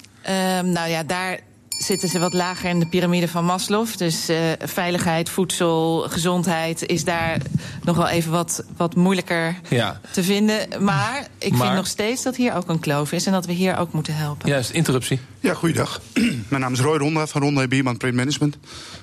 nou 0.63 0.89
ja, 0.89 1.03
daar 1.03 1.39
zitten 1.77 2.09
ze 2.09 2.19
wat 2.19 2.33
lager 2.33 2.69
in 2.69 2.79
de 2.79 2.85
piramide 2.85 3.27
van 3.27 3.45
Maslow. 3.45 3.87
Dus 3.97 4.29
uh, 4.29 4.37
veiligheid, 4.59 5.29
voedsel, 5.29 6.05
gezondheid 6.09 6.85
is 6.85 7.03
daar 7.03 7.37
nog 7.83 7.95
wel 7.95 8.07
even 8.07 8.31
wat, 8.31 8.63
wat 8.77 8.95
moeilijker 8.95 9.55
ja. 9.69 9.99
te 10.11 10.23
vinden. 10.23 10.83
Maar 10.83 11.27
ik 11.37 11.51
maar... 11.51 11.61
vind 11.61 11.75
nog 11.75 11.87
steeds 11.87 12.23
dat 12.23 12.35
hier 12.35 12.55
ook 12.55 12.69
een 12.69 12.79
kloof 12.79 13.11
is 13.11 13.25
en 13.25 13.31
dat 13.31 13.45
we 13.45 13.53
hier 13.53 13.77
ook 13.77 13.93
moeten 13.93 14.15
helpen. 14.15 14.49
Juist, 14.49 14.69
interruptie. 14.69 15.19
Ja, 15.39 15.53
goeiedag. 15.53 16.01
Mijn 16.49 16.61
naam 16.61 16.73
is 16.73 16.79
Roy 16.79 16.97
Ronda 16.97 17.27
van 17.27 17.41
Ronda 17.41 17.67
Bierman 17.67 17.97
Print 17.97 18.15
Management. 18.15 18.57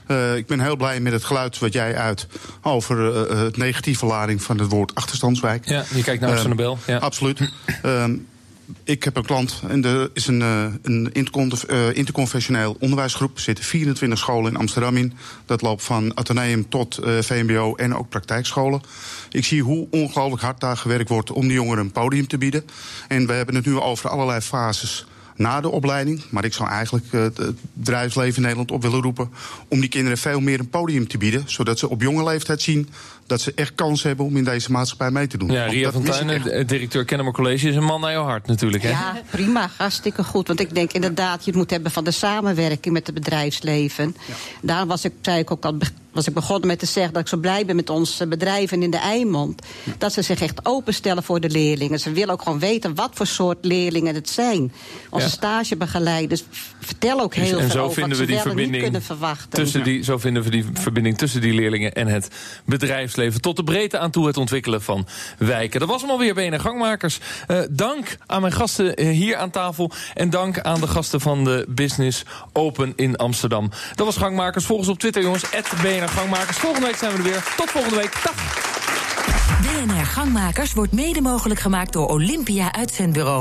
Uh, 0.08 0.36
ik 0.36 0.46
ben 0.46 0.60
heel 0.60 0.76
blij 0.76 1.00
met 1.00 1.12
het 1.12 1.24
geluid 1.24 1.58
wat 1.58 1.72
jij 1.72 1.96
uit 1.96 2.26
over 2.62 3.30
uh, 3.30 3.40
het 3.40 3.56
negatieve 3.56 4.06
lading 4.06 4.42
van 4.42 4.58
het 4.58 4.70
woord 4.70 4.94
achterstandswijk. 4.94 5.68
Ja, 5.68 5.84
je 5.94 6.02
kijkt 6.02 6.20
naar 6.20 6.38
uh, 6.38 6.44
Nobel. 6.44 6.78
Ja. 6.86 6.98
Absoluut. 6.98 7.40
ik 8.84 9.04
heb 9.04 9.16
een 9.16 9.24
klant 9.24 9.62
en 9.68 9.84
er 9.84 10.10
is 10.12 10.26
een, 10.26 10.40
uh, 10.40 10.64
een 10.82 11.10
uh, 11.70 11.96
interconfessioneel 11.96 12.76
onderwijsgroep. 12.80 13.34
Er 13.34 13.40
zitten 13.40 13.64
24 13.64 14.18
scholen 14.18 14.52
in 14.52 14.58
Amsterdam 14.58 14.96
in. 14.96 15.12
Dat 15.46 15.62
loopt 15.62 15.82
van 15.82 16.16
ateneum 16.16 16.68
tot 16.68 17.00
uh, 17.04 17.18
VMBO 17.20 17.74
en 17.74 17.94
ook 17.94 18.08
praktijkscholen. 18.08 18.80
Ik 19.30 19.44
zie 19.44 19.62
hoe 19.62 19.86
ongelooflijk 19.90 20.42
hard 20.42 20.60
daar 20.60 20.76
gewerkt 20.76 21.08
wordt 21.08 21.30
om 21.30 21.42
die 21.42 21.52
jongeren 21.52 21.84
een 21.84 21.92
podium 21.92 22.26
te 22.26 22.38
bieden. 22.38 22.64
En 23.08 23.26
we 23.26 23.32
hebben 23.32 23.54
het 23.54 23.66
nu 23.66 23.78
over 23.78 24.10
allerlei 24.10 24.40
fases 24.40 25.06
na 25.36 25.60
de 25.60 25.68
opleiding. 25.68 26.22
Maar 26.30 26.44
ik 26.44 26.52
zou 26.52 26.68
eigenlijk 26.68 27.12
het 27.12 27.40
bedrijfsleven 27.72 28.36
in 28.36 28.42
Nederland 28.42 28.70
op 28.70 28.82
willen 28.82 29.02
roepen... 29.02 29.30
om 29.68 29.80
die 29.80 29.88
kinderen 29.88 30.18
veel 30.18 30.40
meer 30.40 30.60
een 30.60 30.68
podium 30.68 31.08
te 31.08 31.18
bieden. 31.18 31.42
Zodat 31.46 31.78
ze 31.78 31.88
op 31.88 32.02
jonge 32.02 32.24
leeftijd 32.24 32.62
zien 32.62 32.88
dat 33.26 33.40
ze 33.40 33.52
echt 33.54 33.74
kans 33.74 34.02
hebben 34.02 34.26
om 34.26 34.36
in 34.36 34.44
deze 34.44 34.70
maatschappij 34.70 35.10
mee 35.10 35.26
te 35.26 35.38
doen. 35.38 35.50
Ja, 35.50 35.66
Ria 35.66 35.92
van 35.92 36.02
Tuinen, 36.02 36.66
directeur 36.66 37.04
Kennemer 37.04 37.32
College, 37.32 37.68
is 37.68 37.76
een 37.76 37.84
man 37.84 38.00
naar 38.00 38.12
jouw 38.12 38.24
hart 38.24 38.46
natuurlijk. 38.46 38.82
Hè? 38.82 38.88
Ja, 38.88 39.20
prima, 39.30 39.70
hartstikke 39.76 40.24
goed. 40.24 40.46
Want 40.46 40.60
ik 40.60 40.74
denk 40.74 40.92
inderdaad, 40.92 41.44
je 41.44 41.50
het 41.50 41.58
moet 41.58 41.70
hebben 41.70 41.90
van 41.90 42.04
de 42.04 42.10
samenwerking 42.10 42.94
met 42.94 43.06
het 43.06 43.14
bedrijfsleven. 43.14 44.16
Ja. 44.26 44.34
Daar 44.60 44.86
was 44.86 45.04
ik, 45.04 45.12
zei 45.20 45.38
ik 45.38 45.50
ook 45.50 45.64
al 45.64 45.78
was 46.12 46.26
ik 46.26 46.34
begonnen 46.34 46.66
met 46.66 46.78
te 46.78 46.86
zeggen 46.86 47.12
dat 47.12 47.22
ik 47.22 47.28
zo 47.28 47.36
blij 47.36 47.66
ben 47.66 47.76
met 47.76 47.90
onze 47.90 48.26
bedrijven 48.26 48.82
in 48.82 48.90
de 48.90 48.96
Eimond. 48.96 49.62
Dat 49.98 50.12
ze 50.12 50.22
zich 50.22 50.40
echt 50.40 50.60
openstellen 50.66 51.22
voor 51.22 51.40
de 51.40 51.50
leerlingen. 51.50 52.00
Ze 52.00 52.12
willen 52.12 52.34
ook 52.34 52.42
gewoon 52.42 52.58
weten 52.58 52.94
wat 52.94 53.10
voor 53.14 53.26
soort 53.26 53.64
leerlingen 53.64 54.14
het 54.14 54.28
zijn. 54.28 54.72
Onze 55.10 55.26
ja. 55.26 55.32
stagebegeleiders 55.32 56.44
vertellen 56.80 57.22
ook 57.22 57.34
heel 57.34 57.58
en 57.58 57.60
veel 57.60 57.70
zo 57.70 57.82
over 57.82 57.94
vinden 57.94 58.18
wat 58.18 58.18
we 58.18 58.24
ze 58.24 58.32
die 58.32 58.42
wel 58.42 58.44
en 58.44 58.48
niet 58.48 58.56
verbinding 58.56 58.82
kunnen 58.82 59.02
verwachten. 59.02 59.50
Tussen 59.50 59.84
die, 59.84 60.04
zo 60.04 60.18
vinden 60.18 60.42
we 60.42 60.50
die 60.50 60.64
verbinding 60.72 61.18
tussen 61.18 61.40
die 61.40 61.52
leerlingen 61.52 61.92
en 61.92 62.06
het 62.06 62.28
bedrijfsleven. 63.14 63.40
Tot 63.40 63.56
de 63.56 63.72
breedte 63.72 63.98
aan 63.98 64.10
toe 64.10 64.26
het 64.26 64.36
ontwikkelen 64.36 64.82
van 64.82 65.06
wijken. 65.38 65.80
Dat 65.80 65.88
was 65.88 66.00
hem 66.00 66.10
alweer, 66.10 66.34
BNR 66.34 66.60
Gangmakers. 66.60 67.18
Uh, 67.48 67.60
dank 67.70 68.16
aan 68.26 68.40
mijn 68.40 68.52
gasten 68.52 69.00
hier 69.00 69.36
aan 69.36 69.50
tafel. 69.50 69.90
En 70.14 70.30
dank 70.30 70.60
aan 70.60 70.80
de 70.80 70.86
gasten 70.86 71.20
van 71.20 71.44
de 71.44 71.64
Business 71.68 72.24
Open 72.52 72.92
in 72.96 73.16
Amsterdam. 73.16 73.70
Dat 73.94 74.06
was 74.06 74.16
Gangmakers. 74.16 74.64
Volgens 74.64 74.88
op 74.88 74.98
Twitter, 74.98 75.22
jongens. 75.22 75.44
BNR 75.82 76.08
Gangmakers. 76.08 76.56
Volgende 76.56 76.86
week 76.86 76.96
zijn 76.96 77.12
we 77.12 77.18
er 77.18 77.24
weer. 77.24 77.44
Tot 77.56 77.70
volgende 77.70 77.96
week. 77.96 78.20
Dag. 78.24 78.70
BNR 79.62 80.06
Gangmakers 80.06 80.72
wordt 80.72 80.92
mede 80.92 81.20
mogelijk 81.20 81.60
gemaakt 81.60 81.92
door 81.92 82.08
Olympia 82.08 82.72
Uitzendbureau. 82.72 83.40